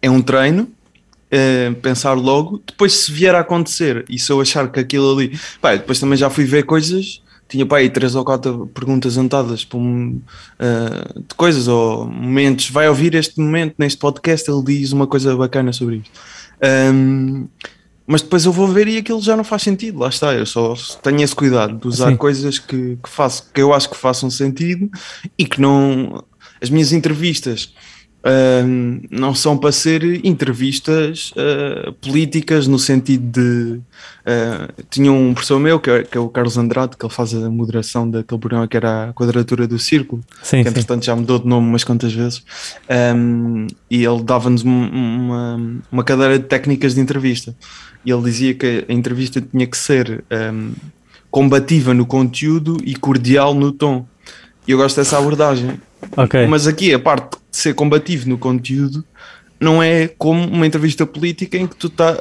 é 0.00 0.10
um 0.10 0.22
treino, 0.22 0.68
é 1.30 1.70
pensar 1.82 2.14
logo, 2.14 2.62
depois 2.66 2.92
se 2.92 3.12
vier 3.12 3.34
a 3.34 3.40
acontecer 3.40 4.04
e 4.08 4.18
se 4.18 4.30
eu 4.30 4.40
achar 4.40 4.70
que 4.70 4.80
aquilo 4.80 5.12
ali. 5.12 5.38
Pá, 5.60 5.74
depois 5.74 6.00
também 6.00 6.16
já 6.16 6.30
fui 6.30 6.44
ver 6.44 6.62
coisas, 6.64 7.20
tinha 7.48 7.66
pá, 7.66 7.78
aí 7.78 7.90
três 7.90 8.14
ou 8.14 8.24
quatro 8.24 8.70
perguntas 8.74 9.18
anotadas 9.18 9.66
uh, 9.72 11.20
de 11.20 11.34
coisas 11.36 11.68
ou 11.68 12.06
momentos. 12.06 12.70
Vai 12.70 12.88
ouvir 12.88 13.14
este 13.14 13.40
momento 13.40 13.74
neste 13.78 13.98
podcast, 13.98 14.50
ele 14.50 14.62
diz 14.64 14.92
uma 14.92 15.06
coisa 15.06 15.36
bacana 15.36 15.72
sobre 15.72 15.96
isto. 15.96 16.10
Um, 16.92 17.48
mas 18.06 18.22
depois 18.22 18.44
eu 18.44 18.52
vou 18.52 18.68
ver 18.68 18.86
e 18.88 18.98
aquilo 18.98 19.20
já 19.20 19.36
não 19.36 19.44
faz 19.44 19.62
sentido, 19.62 19.98
lá 19.98 20.08
está, 20.08 20.32
eu 20.32 20.46
só 20.46 20.74
tenho 21.02 21.22
esse 21.22 21.34
cuidado 21.34 21.76
de 21.76 21.88
usar 21.88 22.10
Sim. 22.10 22.16
coisas 22.16 22.58
que, 22.58 22.96
que 23.02 23.08
faço, 23.08 23.50
que 23.52 23.60
eu 23.60 23.74
acho 23.74 23.90
que 23.90 23.96
façam 23.96 24.30
sentido 24.30 24.88
e 25.36 25.44
que 25.44 25.60
não 25.60 26.24
as 26.60 26.70
minhas 26.70 26.92
entrevistas 26.92 27.74
uh, 28.26 29.06
não 29.10 29.34
são 29.34 29.56
para 29.56 29.72
ser 29.72 30.24
entrevistas 30.24 31.32
uh, 31.32 31.92
políticas 31.94 32.66
no 32.66 32.78
sentido 32.78 33.24
de 33.30 33.80
uh, 34.26 34.82
tinha 34.90 35.12
um 35.12 35.32
professor 35.32 35.58
meu 35.58 35.78
que 35.78 35.90
é, 35.90 36.02
que 36.02 36.16
é, 36.16 36.20
o 36.20 36.28
Carlos 36.28 36.56
Andrade 36.58 36.96
que 36.96 37.04
ele 37.04 37.12
faz 37.12 37.34
a 37.34 37.50
moderação 37.50 38.08
daquele 38.10 38.40
programa 38.40 38.66
que 38.66 38.76
era 38.76 39.10
a 39.10 39.12
quadratura 39.12 39.66
do 39.66 39.78
círculo 39.78 40.22
sim, 40.42 40.62
que 40.62 40.68
entretanto 40.68 41.02
sim. 41.02 41.06
já 41.06 41.16
mudou 41.16 41.38
de 41.38 41.46
nome 41.46 41.68
umas 41.68 41.84
quantas 41.84 42.12
vezes 42.12 42.42
um, 43.14 43.66
e 43.90 44.04
ele 44.04 44.22
dava-nos 44.22 44.62
uma, 44.62 45.82
uma 45.90 46.04
cadeira 46.04 46.38
de 46.38 46.44
técnicas 46.44 46.94
de 46.94 47.00
entrevista 47.00 47.54
e 48.06 48.12
ele 48.12 48.22
dizia 48.22 48.54
que 48.54 48.84
a 48.88 48.92
entrevista 48.92 49.40
tinha 49.40 49.66
que 49.66 49.76
ser 49.76 50.24
um, 50.30 50.72
combativa 51.28 51.92
no 51.92 52.06
conteúdo 52.06 52.76
e 52.84 52.94
cordial 52.94 53.52
no 53.52 53.72
tom. 53.72 54.06
E 54.66 54.70
eu 54.70 54.78
gosto 54.78 54.96
dessa 54.96 55.18
abordagem. 55.18 55.80
Okay. 56.16 56.46
Mas 56.46 56.68
aqui 56.68 56.94
a 56.94 57.00
parte 57.00 57.36
de 57.50 57.56
ser 57.56 57.74
combativo 57.74 58.28
no 58.28 58.38
conteúdo 58.38 59.04
não 59.58 59.82
é 59.82 60.06
como 60.06 60.46
uma 60.46 60.66
entrevista 60.66 61.04
política 61.04 61.58
em 61.58 61.66
que 61.66 61.74
tu 61.74 61.90
tá, 61.90 62.16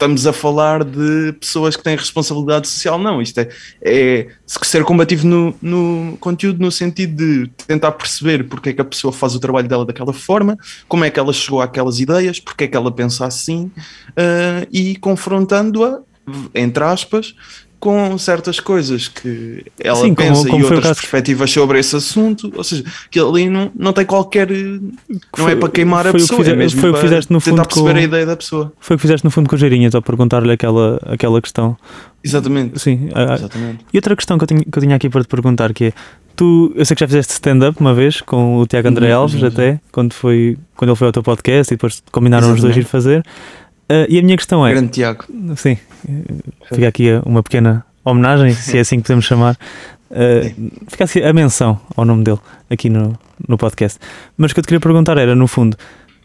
estamos 0.00 0.26
a 0.26 0.32
falar 0.32 0.82
de 0.82 1.34
pessoas 1.38 1.76
que 1.76 1.82
têm 1.82 1.94
responsabilidade 1.94 2.66
social, 2.66 2.98
não. 2.98 3.20
Isto 3.20 3.40
é, 3.40 3.48
é 3.82 4.28
ser 4.46 4.82
combativo 4.82 5.26
no, 5.26 5.54
no, 5.60 6.16
conteúdo 6.18 6.58
no 6.58 6.72
sentido 6.72 7.16
de 7.16 7.50
tentar 7.66 7.92
perceber 7.92 8.48
porque 8.48 8.70
é 8.70 8.72
que 8.72 8.80
a 8.80 8.84
pessoa 8.84 9.12
faz 9.12 9.34
o 9.34 9.40
trabalho 9.40 9.68
dela 9.68 9.84
daquela 9.84 10.14
forma, 10.14 10.56
como 10.88 11.04
é 11.04 11.10
que 11.10 11.20
ela 11.20 11.34
chegou 11.34 11.60
àquelas 11.60 12.00
ideias, 12.00 12.40
porque 12.40 12.64
é 12.64 12.68
que 12.68 12.76
ela 12.76 12.90
pensa 12.90 13.26
assim, 13.26 13.70
uh, 14.10 14.66
e 14.72 14.96
confrontando-a, 14.96 16.00
entre 16.54 16.82
aspas, 16.82 17.34
com 17.80 18.18
certas 18.18 18.60
coisas 18.60 19.08
que 19.08 19.64
ela 19.82 19.96
Sim, 19.96 20.14
pensa 20.14 20.42
como, 20.42 20.50
como 20.50 20.60
e 20.60 20.74
outras 20.74 20.98
perspectivas 20.98 21.50
sobre 21.50 21.78
esse 21.78 21.96
assunto, 21.96 22.52
ou 22.54 22.62
seja, 22.62 22.84
que 23.10 23.18
ali 23.18 23.48
não, 23.48 23.72
não 23.74 23.94
tem 23.94 24.04
qualquer. 24.04 24.48
Não 24.50 24.92
foi, 25.34 25.52
é 25.52 25.56
para 25.56 25.70
queimar 25.70 26.06
a 26.06 26.12
pessoa, 26.12 26.38
fizer, 26.38 26.52
é 26.52 26.56
mesmo 26.56 26.78
foi 26.78 26.90
o 26.90 26.94
que 26.94 27.00
fizeste 27.00 27.32
no 27.32 27.40
fundo 27.40 27.66
com, 27.66 27.86
a 27.88 28.00
ideia 28.00 28.26
da 28.26 28.36
pessoa. 28.36 28.70
Foi 28.78 28.96
o 28.96 28.98
que 28.98 29.02
fizeste 29.02 29.24
no 29.24 29.30
fundo 29.30 29.48
com 29.48 29.56
o 29.56 29.58
Geirinhas 29.58 29.94
ao 29.94 30.02
perguntar-lhe 30.02 30.52
aquela, 30.52 31.00
aquela 31.06 31.40
questão. 31.40 31.74
Exatamente. 32.22 32.78
Sim, 32.78 33.08
Exatamente. 33.08 33.86
E 33.90 33.96
outra 33.96 34.14
questão 34.14 34.36
que 34.36 34.44
eu, 34.44 34.48
tinha, 34.48 34.60
que 34.60 34.78
eu 34.78 34.82
tinha 34.82 34.96
aqui 34.96 35.08
para 35.08 35.22
te 35.22 35.28
perguntar 35.28 35.72
que 35.72 35.86
é. 35.86 35.92
Tu, 36.36 36.72
eu 36.74 36.84
sei 36.84 36.94
que 36.94 37.00
já 37.00 37.08
fizeste 37.08 37.32
stand-up 37.32 37.80
uma 37.80 37.92
vez 37.92 38.20
com 38.20 38.58
o 38.58 38.66
Tiago 38.66 38.88
André 38.88 39.14
uhum, 39.14 39.22
Alves, 39.22 39.42
uhum. 39.42 39.48
até, 39.48 39.80
quando, 39.90 40.14
foi, 40.14 40.56
quando 40.76 40.90
ele 40.90 40.96
foi 40.96 41.06
ao 41.06 41.12
teu 41.12 41.22
podcast 41.22 41.72
e 41.72 41.76
depois 41.76 42.02
combinaram 42.12 42.48
Exatamente. 42.48 42.68
os 42.68 42.74
dois 42.74 42.86
ir 42.86 42.88
fazer. 42.88 43.22
Uh, 43.90 44.06
e 44.08 44.20
a 44.20 44.22
minha 44.22 44.36
questão 44.36 44.64
é. 44.64 44.70
Grande 44.72 44.92
Tiago. 44.92 45.24
Sim, 45.56 45.76
fica 46.72 46.86
aqui 46.86 47.08
uma 47.26 47.42
pequena 47.42 47.84
homenagem, 48.04 48.54
se 48.54 48.78
é 48.78 48.80
assim 48.82 48.98
que 48.98 49.02
podemos 49.02 49.24
chamar. 49.24 49.58
Uh, 50.08 50.70
fica 50.88 51.04
assim 51.04 51.20
a 51.22 51.32
menção 51.32 51.80
ao 51.96 52.04
nome 52.04 52.22
dele 52.22 52.38
aqui 52.70 52.88
no, 52.88 53.18
no 53.48 53.58
podcast. 53.58 53.98
Mas 54.38 54.52
o 54.52 54.54
que 54.54 54.60
eu 54.60 54.62
te 54.62 54.68
queria 54.68 54.80
perguntar 54.80 55.18
era, 55.18 55.34
no 55.34 55.48
fundo, 55.48 55.76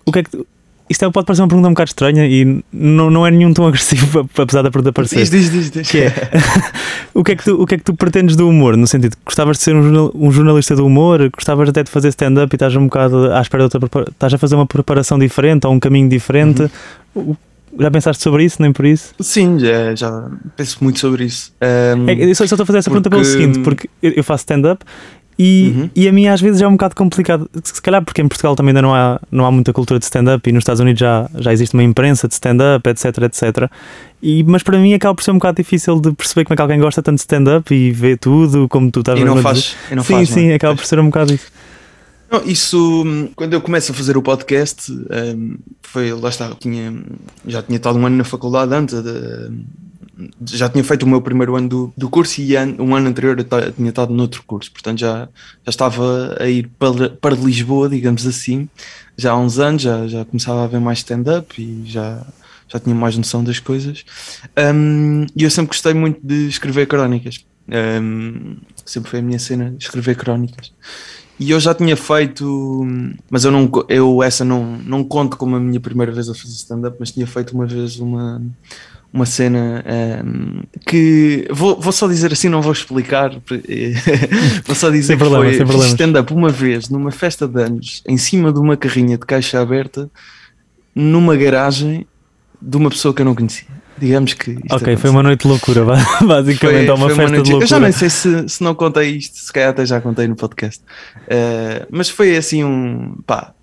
o 0.06 0.12
que 0.12 0.20
é 0.20 0.24
que. 0.24 0.46
Isto 0.88 1.04
é, 1.06 1.10
pode 1.10 1.26
parecer 1.26 1.42
uma 1.42 1.48
pergunta 1.48 1.68
um 1.68 1.72
bocado 1.72 1.90
estranha 1.90 2.28
e 2.28 2.64
não, 2.72 3.10
não 3.10 3.26
é 3.26 3.32
nenhum 3.32 3.52
tão 3.52 3.66
agressivo, 3.68 4.30
apesar 4.38 4.62
da 4.62 4.70
pergunta 4.70 4.94
parecer. 4.94 5.16
Diz, 5.16 5.32
diz, 5.32 5.50
diz. 5.50 5.72
diz. 5.72 5.90
Que 5.90 6.02
é, 6.02 6.14
o, 7.16 7.24
que 7.24 7.32
é 7.32 7.36
que 7.36 7.44
tu, 7.44 7.60
o 7.60 7.66
que 7.66 7.74
é 7.74 7.78
que 7.80 7.84
tu 7.84 7.96
pretendes 7.96 8.36
do 8.36 8.48
humor? 8.48 8.78
No 8.78 8.86
sentido, 8.86 9.18
gostavas 9.26 9.58
de 9.58 9.64
ser 9.64 9.76
um, 9.76 9.82
jornal, 9.82 10.12
um 10.14 10.32
jornalista 10.32 10.76
do 10.76 10.86
humor? 10.86 11.28
Gostavas 11.32 11.70
até 11.70 11.82
de 11.82 11.90
fazer 11.90 12.10
stand-up 12.10 12.54
e 12.54 12.56
estás 12.56 12.76
um 12.76 12.84
bocado 12.84 13.34
à 13.34 13.42
espera 13.42 13.68
de 13.68 13.76
outra. 13.76 14.04
Estás 14.12 14.36
a 14.36 14.38
fazer 14.38 14.54
uma 14.54 14.68
preparação 14.68 15.18
diferente 15.18 15.66
ou 15.66 15.74
um 15.74 15.80
caminho 15.80 16.08
diferente? 16.08 16.70
Uhum. 17.16 17.36
Já 17.80 17.92
pensaste 17.92 18.24
sobre 18.24 18.44
isso, 18.46 18.62
nem 18.62 18.72
por 18.72 18.86
isso? 18.86 19.14
Sim, 19.20 19.60
já, 19.60 19.94
já 19.96 20.30
penso 20.56 20.78
muito 20.82 21.00
sobre 21.00 21.26
isso. 21.26 21.52
Um, 21.98 22.10
é, 22.10 22.14
eu 22.32 22.36
só, 22.36 22.44
estou 22.46 22.62
a 22.64 22.66
fazer 22.66 22.80
essa 22.80 22.90
porque... 22.90 23.10
pergunta 23.10 23.10
pelo 23.10 23.26
seguinte, 23.26 23.60
porque 23.60 23.90
eu 24.02 24.24
faço 24.24 24.42
stand-up 24.44 24.84
E, 25.38 25.74
Uhum. 25.76 25.90
e 25.94 26.08
a 26.08 26.14
mim 26.14 26.28
às 26.28 26.40
vezes 26.40 26.62
é 26.62 26.68
um 26.68 26.72
bocado 26.72 26.96
complicado, 26.96 27.50
se 27.62 27.82
calhar 27.82 28.02
porque 28.02 28.22
em 28.22 28.28
Portugal 28.30 28.56
também 28.56 28.70
ainda 28.70 28.82
não 28.82 28.96
há, 28.96 29.20
não 29.30 29.46
há 29.46 29.52
muita 29.52 29.74
cultura 29.74 30.00
de 30.00 30.06
stand-up 30.06 30.50
e 30.50 30.54
nos 30.54 30.62
Estados 30.62 30.80
Unidos 30.80 30.98
já, 31.02 31.30
já 31.38 31.52
existe 31.52 31.74
uma 31.74 31.84
imprensa 31.84 32.26
de 32.26 32.34
stand-up, 32.36 32.88
etc, 32.90 33.06
etc. 33.24 33.70
E, 34.24 34.46
mas 34.46 34.64
para 34.64 34.78
mim 34.80 34.94
acaba 34.94 35.14
por 35.14 35.22
ser 35.26 35.32
um 35.32 35.34
bocado 35.34 35.58
difícil 35.58 36.00
de 36.00 36.14
perceber 36.14 36.46
como 36.46 36.54
é 36.54 36.56
que 36.56 36.62
alguém 36.62 36.80
gosta 36.80 37.02
tanto 37.04 37.16
de 37.18 37.22
stand-up 37.24 37.76
e 37.76 37.92
vê 37.92 38.16
tudo 38.16 38.70
como 38.70 38.90
tu 38.90 39.02
estás 39.02 39.20
E 39.20 39.24
a 39.24 39.26
não 39.26 39.34
dizer. 39.34 39.44
faz. 39.44 39.76
E 39.92 39.96
não 39.96 40.04
sim, 40.04 40.14
faz, 40.14 40.30
não 40.30 40.36
sim, 40.38 40.48
é? 40.52 40.54
acaba 40.56 40.74
por 40.74 40.86
ser 40.86 41.00
um 41.00 41.06
bocado 41.08 41.34
isso. 41.34 41.48
Não, 42.32 42.44
isso, 42.44 43.04
hum, 43.06 43.30
quando 43.36 43.54
eu 43.54 43.62
começo 43.62 43.92
a 43.92 43.96
fazer 43.96 44.18
o 44.18 44.22
podcast, 44.22 44.92
hum, 44.92 45.58
foi, 45.84 46.12
lá 46.14 46.30
está, 46.30 46.54
tinha, 46.56 46.94
já 47.46 47.62
tinha 47.62 47.78
estado 47.78 47.98
um 48.00 48.06
ano 48.06 48.18
na 48.18 48.24
faculdade 48.24 48.74
antes, 48.74 49.02
de- 49.02 49.66
já 50.56 50.70
tinha 50.70 50.84
feito 50.84 51.04
o 51.04 51.08
meu 51.10 51.22
primeiro 51.22 51.56
ano 51.56 51.68
do, 51.68 51.94
do 51.96 52.10
curso 52.10 52.40
e 52.42 52.56
um 52.80 52.96
ano 52.96 53.10
anterior 53.10 53.38
eu 53.38 53.72
tinha 53.74 53.90
estado 53.90 54.14
noutro 54.14 54.44
curso, 54.48 54.72
portanto 54.72 55.00
já, 55.00 55.28
já 55.64 55.70
estava 55.70 56.38
a 56.40 56.48
ir 56.48 56.70
para, 56.80 57.10
para 57.10 57.36
Lisboa, 57.36 57.90
digamos 57.90 58.26
assim, 58.26 58.70
já 59.18 59.32
há 59.34 59.38
uns 59.38 59.60
anos, 59.60 59.82
já, 59.82 60.08
já 60.08 60.24
começava 60.26 60.64
a 60.64 60.68
ver 60.68 60.80
mais 60.80 61.00
stand-up 61.00 61.62
e 61.62 61.84
já, 61.86 62.26
já 62.70 62.80
tinha 62.80 62.96
mais 62.96 63.18
noção 63.18 63.44
das 63.44 63.60
coisas. 63.60 64.06
Hum, 64.74 65.26
E 65.36 65.44
eu 65.44 65.52
sempre 65.52 65.68
gostei 65.70 65.94
muito 65.94 66.20
de 66.24 66.48
escrever 66.48 66.88
crónicas. 66.88 67.46
Hum, 67.68 68.58
sempre 68.86 69.10
foi 69.10 69.20
a 69.20 69.24
minha 69.24 69.40
cena, 69.40 69.76
escrever 69.80 70.16
crónicas. 70.16 70.72
E 71.40 71.52
eu 71.52 71.60
já 71.60 71.74
tinha 71.74 71.98
feito, 71.98 72.88
mas 73.30 73.44
eu 73.44 73.52
não 73.52 73.70
eu 73.90 74.24
essa 74.24 74.46
não, 74.46 74.78
não 74.78 75.04
conto 75.04 75.36
como 75.36 75.56
a 75.56 75.60
minha 75.60 75.80
primeira 75.80 76.12
vez 76.12 76.30
a 76.30 76.34
fazer 76.34 76.54
stand-up, 76.54 76.96
mas 77.00 77.12
tinha 77.12 77.28
feito 77.28 77.54
uma 77.54 77.66
vez 77.66 78.00
uma, 78.00 78.42
uma 79.12 79.26
cena 79.26 79.84
hum, 80.26 80.62
que 80.86 81.46
vou, 81.52 81.80
vou 81.80 81.92
só 81.92 82.08
dizer 82.08 82.32
assim, 82.32 82.48
não 82.48 82.62
vou 82.62 82.72
explicar, 82.72 83.32
vou 84.66 84.76
só 84.76 84.90
dizer 84.90 85.08
Sem 85.08 85.18
que 85.18 85.24
problema, 85.24 85.44
foi 85.44 85.88
stand-up 85.88 86.34
uma 86.34 86.50
vez 86.50 86.90
numa 86.90 87.12
festa 87.12 87.46
de 87.48 87.62
anos, 87.62 88.02
em 88.08 88.18
cima 88.18 88.54
de 88.54 88.60
uma 88.60 88.78
carrinha 88.78 89.18
de 89.18 89.26
caixa 89.26 89.60
aberta, 89.60 90.10
numa 90.94 91.36
garagem 91.36 92.08
de 92.62 92.78
uma 92.78 92.90
pessoa 92.90 93.14
que 93.14 93.22
eu 93.22 93.26
não 93.26 93.36
conhecia. 93.36 93.68
Digamos 93.98 94.34
que 94.34 94.52
isto 94.52 94.76
ok, 94.76 94.98
foi 94.98 95.10
uma 95.10 95.24
noite 95.24 95.42
de 95.44 95.48
loucura, 95.48 95.86
ba- 95.86 95.98
basicamente, 96.26 96.90
é 96.90 96.94
uma 96.94 97.08
foi 97.08 97.16
festa 97.16 97.32
noite- 97.32 97.46
de 97.46 97.52
loucura. 97.52 97.64
Eu 97.64 97.68
já 97.68 97.80
nem 97.80 97.92
sei 97.94 98.10
se, 98.10 98.50
se 98.50 98.62
não 98.64 98.76
contei 98.76 99.12
isto, 99.12 99.38
se 99.38 99.54
calhar 99.54 99.70
até 99.70 99.86
já 99.86 100.02
contei 100.02 100.28
no 100.28 100.36
podcast. 100.36 100.82
Eh, 101.28 101.88
mas 101.90 102.10
foi 102.10 102.36
assim 102.36 102.64
um. 102.64 103.16
pá, 103.26 103.54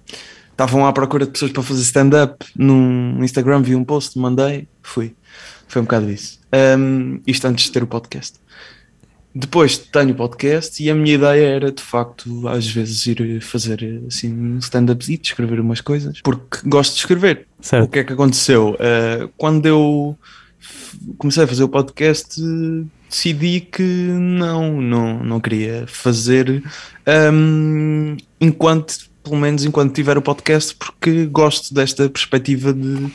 estavam 0.50 0.86
à 0.86 0.92
procura 0.92 1.26
de 1.26 1.32
pessoas 1.32 1.50
para 1.52 1.62
fazer 1.62 1.82
stand-up 1.82 2.46
no 2.56 3.22
Instagram, 3.22 3.60
vi 3.62 3.74
um 3.76 3.84
post, 3.84 4.18
mandei, 4.18 4.66
fui. 4.82 5.14
Foi 5.68 5.80
um 5.82 5.84
bocado 5.84 6.10
isso. 6.10 6.38
Um, 6.78 7.20
isto 7.26 7.46
antes 7.46 7.64
de 7.66 7.72
ter 7.72 7.82
o 7.82 7.86
podcast. 7.86 8.38
Depois 9.34 9.78
tenho 9.78 10.10
o 10.10 10.14
podcast 10.14 10.82
e 10.82 10.90
a 10.90 10.94
minha 10.94 11.14
ideia 11.14 11.46
era 11.46 11.72
de 11.72 11.82
facto 11.82 12.46
às 12.48 12.66
vezes 12.66 13.06
ir 13.06 13.40
fazer 13.40 14.02
assim 14.06 14.30
um 14.32 14.58
stand-up 14.58 15.10
e 15.10 15.18
escrever 15.22 15.58
umas 15.58 15.80
coisas 15.80 16.20
porque 16.22 16.58
gosto 16.66 16.92
de 16.92 16.98
escrever. 17.00 17.46
O 17.58 17.66
Certo. 17.66 17.90
que 17.90 17.98
é 18.00 18.04
que 18.04 18.12
aconteceu? 18.12 18.74
Uh, 18.74 19.28
quando 19.38 19.64
eu 19.66 20.18
comecei 21.16 21.44
a 21.44 21.46
fazer 21.46 21.64
o 21.64 21.68
podcast, 21.68 22.40
decidi 23.08 23.60
que 23.60 23.82
não, 23.82 24.80
não, 24.80 25.22
não 25.24 25.40
queria 25.40 25.84
fazer 25.86 26.62
um, 27.32 28.16
enquanto, 28.40 28.94
pelo 29.22 29.36
menos 29.36 29.64
enquanto 29.64 29.94
tiver 29.94 30.16
o 30.18 30.22
podcast, 30.22 30.74
porque 30.74 31.26
gosto 31.26 31.74
desta 31.74 32.08
perspectiva 32.08 32.72
de 32.72 33.10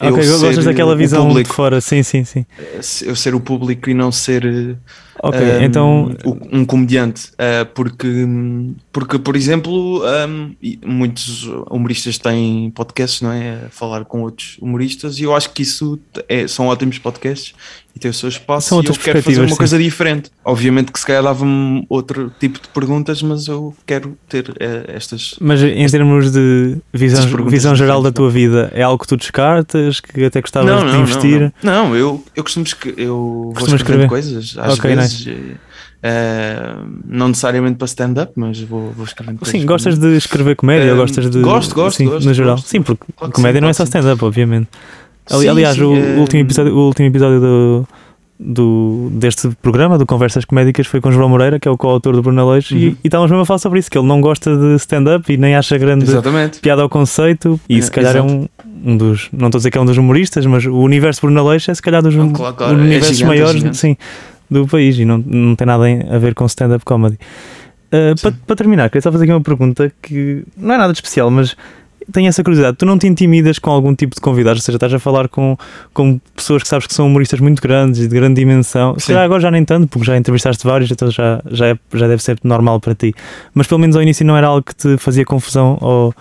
eu 0.00 0.12
Ok, 0.12 0.22
ser 0.24 0.38
gostas 0.38 0.64
daquela 0.64 0.94
o 0.94 0.96
visão 0.96 1.22
de 1.22 1.28
público, 1.28 1.54
fora, 1.54 1.80
sim, 1.80 2.02
sim, 2.02 2.24
sim. 2.24 2.44
eu 3.02 3.14
ser 3.16 3.34
o 3.34 3.40
público 3.40 3.88
e 3.88 3.94
não 3.94 4.10
ser 4.10 4.76
Ok, 5.22 5.40
um, 5.40 5.62
então 5.62 6.16
um 6.52 6.64
comediante, 6.64 7.28
uh, 7.34 7.64
porque, 7.74 8.26
porque, 8.92 9.18
por 9.18 9.36
exemplo, 9.36 10.02
um, 10.04 10.54
muitos 10.84 11.44
humoristas 11.70 12.18
têm 12.18 12.70
podcasts, 12.70 13.20
não 13.20 13.32
é? 13.32 13.64
A 13.66 13.70
falar 13.70 14.04
com 14.04 14.22
outros 14.22 14.56
humoristas, 14.60 15.18
e 15.18 15.22
eu 15.22 15.34
acho 15.34 15.50
que 15.50 15.62
isso 15.62 15.98
é- 16.28 16.46
são 16.48 16.66
ótimos 16.66 16.98
podcasts 16.98 17.54
e 17.94 17.98
têm 18.00 18.10
o 18.10 18.14
seu 18.14 18.28
espaço. 18.28 18.68
São 18.68 18.82
e 18.82 18.86
eu 18.86 18.92
quero 18.94 19.22
fazer 19.22 19.40
uma 19.40 19.48
sim. 19.48 19.56
coisa 19.56 19.78
diferente. 19.78 20.30
Obviamente 20.44 20.90
que 20.90 20.98
se 20.98 21.06
calhar 21.06 21.22
dava-me 21.22 21.86
outro 21.88 22.30
tipo 22.40 22.60
de 22.60 22.68
perguntas, 22.68 23.22
mas 23.22 23.46
eu 23.46 23.74
quero 23.86 24.18
ter 24.28 24.52
eh, 24.58 24.84
estas. 24.88 25.36
Mas 25.40 25.62
em 25.62 25.86
termos 25.86 26.32
de 26.32 26.76
visão, 26.92 27.46
visão 27.46 27.74
geral 27.76 28.02
da 28.02 28.10
tua 28.10 28.30
vida, 28.30 28.70
é 28.74 28.82
algo 28.82 29.00
que 29.00 29.06
tu 29.08 29.16
descartas, 29.16 30.00
que 30.00 30.24
até 30.24 30.40
gostavas 30.40 30.90
de 30.90 30.96
investir? 30.98 31.52
Não, 31.62 31.88
não, 31.88 31.96
eu, 31.96 32.24
eu 32.34 32.42
costumo 32.42 32.66
eu 32.96 33.16
vou 33.16 33.52
Costumas 33.52 33.80
escrevendo 33.80 34.04
escrever? 34.04 34.08
coisas, 34.08 34.56
às 34.58 34.78
Ok, 34.78 34.90
vezes. 34.94 35.03
Eh, 35.26 35.56
eh, 36.02 36.74
não 37.06 37.28
necessariamente 37.28 37.76
para 37.76 37.86
stand-up, 37.86 38.32
mas 38.36 38.60
vou, 38.60 38.92
vou 38.92 39.04
escrevendo 39.04 39.38
coisas. 39.38 39.58
Sim, 39.60 39.66
gostas 39.66 39.98
de 39.98 40.16
escrever 40.16 40.56
comédia 40.56 40.92
Um, 40.94 40.96
gostas 40.96 41.30
de. 41.30 41.40
gosto, 41.40 41.74
gosto, 41.74 41.96
sim, 41.98 42.06
gosto, 42.06 42.26
No 42.26 42.34
geral. 42.34 42.54
gosto. 42.56 42.68
Sim, 42.68 42.82
porque 42.82 43.04
Claro 43.16 43.32
comédia 43.32 43.58
sim, 43.58 43.62
não 43.62 43.68
é 43.68 43.72
só 43.72 43.84
stand-up, 43.84 44.24
obviamente. 44.24 44.68
Sim, 45.26 45.48
aliás, 45.48 45.78
o, 45.80 45.94
eh, 45.94 46.16
último 46.18 46.42
episódio, 46.42 46.74
o 46.74 46.86
último 46.86 47.08
episódio 47.08 47.40
do, 47.40 47.88
do, 48.38 49.08
deste 49.12 49.48
programa, 49.62 49.96
do 49.96 50.04
Conversas 50.04 50.44
Comédicas, 50.44 50.86
foi 50.86 51.00
com 51.00 51.10
João 51.10 51.30
Moreira, 51.30 51.58
que 51.58 51.66
é 51.66 51.70
o 51.70 51.78
co-autor 51.78 52.14
do 52.14 52.20
Bruno 52.22 52.42
Aleixo, 52.50 52.74
e, 52.76 52.88
Uhum. 52.88 52.96
e 53.02 53.08
estávamos 53.08 53.30
mesmo 53.30 53.42
a 53.42 53.46
falar 53.46 53.58
sobre 53.58 53.78
isso, 53.78 53.90
que 53.90 53.96
ele 53.96 54.06
não 54.06 54.20
gosta 54.20 54.54
de 54.54 54.74
stand-up 54.76 55.32
e 55.32 55.36
nem 55.38 55.54
acha 55.56 55.78
grande 55.78 56.04
Exatamente. 56.04 56.58
piada 56.60 56.82
ao 56.82 56.88
conceito, 56.90 57.58
e 57.68 57.78
É, 57.78 57.80
se 57.80 57.90
calhar 57.90 58.14
é 58.16 58.18
exato. 58.18 58.34
um, 58.34 58.48
um 58.84 58.96
dos, 58.98 59.28
não 59.32 59.46
estou 59.48 59.56
a 59.56 59.60
dizer 59.60 59.70
que 59.70 59.78
é 59.78 59.80
um 59.80 59.86
dos 59.86 59.96
humoristas, 59.96 60.44
mas 60.44 60.66
o 60.66 60.76
universo 60.76 61.22
Bruno 61.22 61.40
Aleixo 61.40 61.70
é 61.70 61.74
se 61.74 61.80
calhar 61.80 62.02
dos 62.02 62.14
Não, 62.14 62.30
claro, 62.30 62.54
claro, 62.54 62.74
é 62.78 62.82
universos 62.82 63.16
gigante, 63.16 63.22
é 63.24 63.26
maiores 63.40 63.56
gigante. 63.60 63.76
sim, 63.78 63.96
do 64.54 64.66
país 64.66 64.98
e 64.98 65.04
não, 65.04 65.18
não 65.18 65.54
tem 65.54 65.66
nada 65.66 65.84
a 66.10 66.18
ver 66.18 66.34
com 66.34 66.46
stand-up 66.46 66.84
comedy. 66.84 67.18
Uh, 67.92 68.16
Sim. 68.16 68.22
para, 68.22 68.34
para 68.46 68.56
terminar, 68.56 68.88
queria 68.90 69.02
só 69.02 69.12
fazer 69.12 69.24
aqui 69.24 69.32
uma 69.32 69.40
pergunta 69.40 69.92
que 70.02 70.44
não 70.56 70.74
é 70.74 70.78
nada 70.78 70.92
de 70.92 70.98
especial, 70.98 71.30
mas 71.30 71.56
tenho 72.12 72.28
essa 72.28 72.42
curiosidade. 72.42 72.76
Tu 72.76 72.84
não 72.84 72.98
te 72.98 73.06
intimidas 73.06 73.58
com 73.58 73.70
algum 73.70 73.94
tipo 73.94 74.14
de 74.14 74.20
convidados? 74.20 74.60
Ou 74.62 74.64
seja, 74.64 74.76
estás 74.76 74.92
a 74.92 74.98
falar 74.98 75.28
com, 75.28 75.56
com 75.92 76.18
pessoas 76.34 76.62
que 76.62 76.68
sabes 76.68 76.86
que 76.86 76.94
são 76.94 77.06
humoristas 77.06 77.40
muito 77.40 77.62
grandes 77.62 78.00
e 78.00 78.08
de 78.08 78.14
grande 78.14 78.34
dimensão. 78.40 78.98
Se 78.98 79.06
calhar 79.08 79.24
agora 79.24 79.40
já 79.40 79.50
nem 79.50 79.64
tanto, 79.64 79.88
porque 79.88 80.06
já 80.06 80.16
entrevistaste 80.16 80.66
vários, 80.66 80.90
então 80.90 81.10
já, 81.10 81.40
já, 81.50 81.68
é- 81.68 81.78
já 81.94 82.08
deve 82.08 82.22
ser 82.22 82.38
normal 82.44 82.80
para 82.80 82.94
ti. 82.94 83.14
Mas 83.54 83.66
pelo 83.66 83.80
menos 83.80 83.96
ao 83.96 84.02
início 84.02 84.24
não 84.26 84.36
era 84.36 84.46
algo 84.48 84.62
que 84.62 84.74
te 84.74 84.96
fazia 84.98 85.24
confusão 85.24 85.78
ao, 85.80 86.12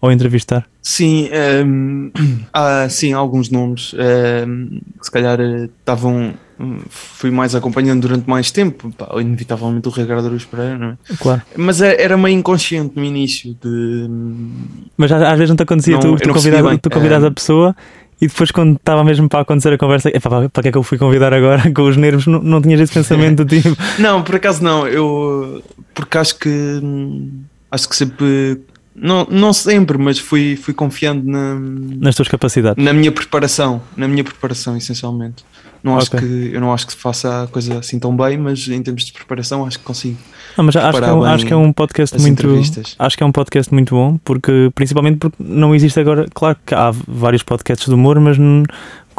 ao 0.00 0.10
entrevistar. 0.10 0.66
Sim, 0.82 1.28
ehm, 1.30 2.10
há 2.52 2.88
sim, 2.88 3.12
alguns 3.12 3.50
nomes 3.50 3.94
ehm, 3.98 4.80
que 4.98 5.04
se 5.04 5.10
calhar 5.10 5.38
eh, 5.40 5.68
estavam. 5.78 6.32
Hum, 6.60 6.78
Fui 6.90 7.30
mais 7.30 7.54
acompanhando 7.54 8.02
durante 8.02 8.28
mais 8.28 8.50
tempo, 8.50 8.90
pá, 8.96 9.08
inevitavelmente 9.20 9.88
o 9.88 9.90
Ricardo 9.90 10.26
Aruz 10.26 10.44
Pereira, 10.44 10.78
não 10.78 10.88
é? 10.88 10.96
Claro. 11.18 11.42
Mas 11.56 11.80
é- 11.80 12.00
era 12.02 12.16
meio 12.16 12.36
inconsciente 12.38 12.92
no 12.96 13.04
início 13.04 13.56
de. 13.62 14.08
Mas 14.96 15.10
às 15.12 15.32
vezes 15.38 15.48
não 15.48 15.56
te 15.56 15.62
acontecia 15.62 15.94
Não, 15.94 16.00
tu, 16.00 16.16
tu, 16.16 16.62
bem. 16.62 16.78
tu 16.78 16.90
convidas 16.90 17.22
Eh, 17.24 17.26
a 17.26 17.30
pessoa 17.30 17.76
e 18.20 18.26
depois 18.26 18.50
quando 18.50 18.76
estava 18.76 19.02
mesmo 19.02 19.28
para 19.28 19.40
acontecer 19.40 19.72
a 19.72 19.78
conversa, 19.78 20.08
"Epá, 20.10 20.28
para, 20.28 20.48
para 20.48 20.62
que 20.62 20.68
é 20.68 20.72
que 20.72 20.78
eu 20.78 20.82
fui 20.82 20.98
convidar 20.98 21.32
agora 21.32 21.62
com 21.72 21.82
os 21.88 21.96
nervos? 21.96 22.26
Não, 22.26 22.42
não 22.42 22.60
tinhas 22.60 22.80
esse 22.80 22.92
pensamento 22.92 23.44
do 23.44 23.60
tipo. 23.60 23.74
Não, 23.98 24.22
por 24.22 24.34
acaso 24.36 24.62
não, 24.62 24.86
eu. 24.86 25.62
Porque 25.94 26.18
acho 26.18 26.38
que. 26.38 26.48
hum, 26.82 27.42
Acho 27.72 27.88
que 27.88 27.94
sempre. 27.94 28.60
Não, 29.00 29.26
não 29.30 29.52
sempre, 29.52 29.96
mas 29.96 30.18
fui, 30.18 30.56
fui 30.56 30.74
confiando 30.74 31.24
na, 31.28 31.56
nas 32.00 32.14
tuas 32.14 32.28
capacidades. 32.28 32.82
na 32.82 32.92
minha 32.92 33.10
preparação, 33.10 33.80
na 33.96 34.06
minha 34.06 34.22
preparação, 34.22 34.76
essencialmente. 34.76 35.44
Não 35.82 35.96
acho 35.96 36.14
Ok. 36.14 36.20
que, 36.20 36.54
eu 36.54 36.60
não 36.60 36.74
acho 36.74 36.86
que 36.86 36.94
faça 36.94 37.44
a 37.44 37.46
coisa 37.46 37.78
assim 37.78 37.98
tão 37.98 38.14
bem, 38.14 38.36
mas 38.36 38.68
em 38.68 38.82
termos 38.82 39.02
de 39.04 39.12
preparação 39.14 39.64
acho 39.66 39.78
que 39.78 39.84
consigo. 39.84 40.18
Não, 40.56 40.64
mas 40.64 40.76
acho 40.76 40.98
que, 40.98 41.04
é 41.04 41.12
um, 41.12 41.24
acho 41.24 41.46
que 41.46 41.52
é 41.54 41.56
um 41.56 41.72
podcast 41.72 42.16
as 42.16 42.22
muito. 42.22 42.46
Acho 42.98 43.16
que 43.16 43.22
é 43.22 43.26
um 43.26 43.32
podcast 43.32 43.72
muito 43.72 43.94
bom, 43.94 44.18
porque 44.22 44.70
principalmente 44.74 45.16
porque 45.16 45.36
não 45.42 45.74
existe 45.74 45.98
agora. 45.98 46.26
Claro 46.34 46.58
que 46.66 46.74
há 46.74 46.90
vários 47.08 47.42
podcasts 47.42 47.88
de 47.88 47.94
humor, 47.94 48.20
mas 48.20 48.36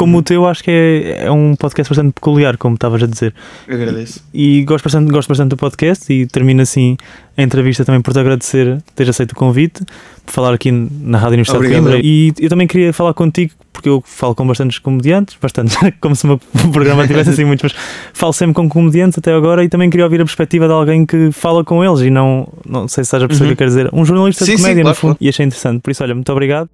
como 0.01 0.17
o 0.17 0.23
teu, 0.23 0.47
acho 0.47 0.63
que 0.63 0.71
é, 0.71 1.25
é 1.25 1.31
um 1.31 1.55
podcast 1.55 1.87
bastante 1.87 2.13
peculiar, 2.13 2.57
como 2.57 2.73
estavas 2.73 3.03
a 3.03 3.05
dizer. 3.05 3.35
Agradeço. 3.67 4.23
E 4.33 4.63
gosto 4.63 4.83
bastante, 4.85 5.11
gosto 5.11 5.29
bastante 5.29 5.49
do 5.49 5.57
podcast 5.57 6.11
e 6.11 6.25
termino 6.25 6.63
assim 6.63 6.97
a 7.37 7.43
entrevista 7.43 7.85
também 7.85 8.01
por 8.01 8.11
te 8.11 8.19
agradecer 8.19 8.81
teres 8.95 9.11
aceito 9.11 9.33
o 9.33 9.35
convite, 9.35 9.85
por 10.25 10.33
falar 10.33 10.55
aqui 10.55 10.71
na 10.71 11.19
Rádio 11.19 11.33
Universidade 11.33 11.63
Obrigado. 11.63 11.83
de 11.83 11.89
Coimbra. 11.91 12.01
E 12.03 12.33
eu 12.39 12.49
também 12.49 12.65
queria 12.65 12.91
falar 12.91 13.13
contigo, 13.13 13.51
porque 13.71 13.87
eu 13.89 14.01
falo 14.03 14.33
com 14.33 14.47
bastantes 14.47 14.79
comediantes, 14.79 15.37
bastantes, 15.39 15.77
como 16.01 16.15
se 16.15 16.23
o 16.23 16.29
meu 16.29 16.39
programa 16.73 17.05
tivesse 17.05 17.29
assim 17.29 17.45
muitos, 17.45 17.71
mas 17.71 17.83
falo 18.11 18.33
sempre 18.33 18.55
com 18.55 18.67
comediantes 18.67 19.19
até 19.19 19.31
agora 19.31 19.63
e 19.63 19.69
também 19.69 19.87
queria 19.87 20.05
ouvir 20.05 20.19
a 20.19 20.25
perspectiva 20.25 20.65
de 20.65 20.73
alguém 20.73 21.05
que 21.05 21.31
fala 21.31 21.63
com 21.63 21.85
eles 21.85 21.99
e 22.01 22.09
não, 22.09 22.51
não 22.67 22.87
sei 22.87 23.03
se 23.03 23.09
estás 23.09 23.21
a 23.21 23.27
perceber 23.27 23.45
o 23.45 23.47
que 23.49 23.53
eu 23.53 23.57
quero 23.57 23.69
dizer, 23.69 23.89
um 23.93 24.03
jornalista 24.03 24.45
Sim, 24.45 24.53
de 24.53 24.57
sim, 24.57 24.63
comédia 24.63 24.81
claro, 24.81 24.95
no 24.95 24.99
fundo. 24.99 25.11
claro. 25.11 25.25
E 25.25 25.29
achei 25.29 25.45
interessante. 25.45 25.79
Por 25.79 25.91
isso, 25.91 26.03
olha, 26.03 26.15
muito 26.15 26.31
obrigado. 26.31 26.69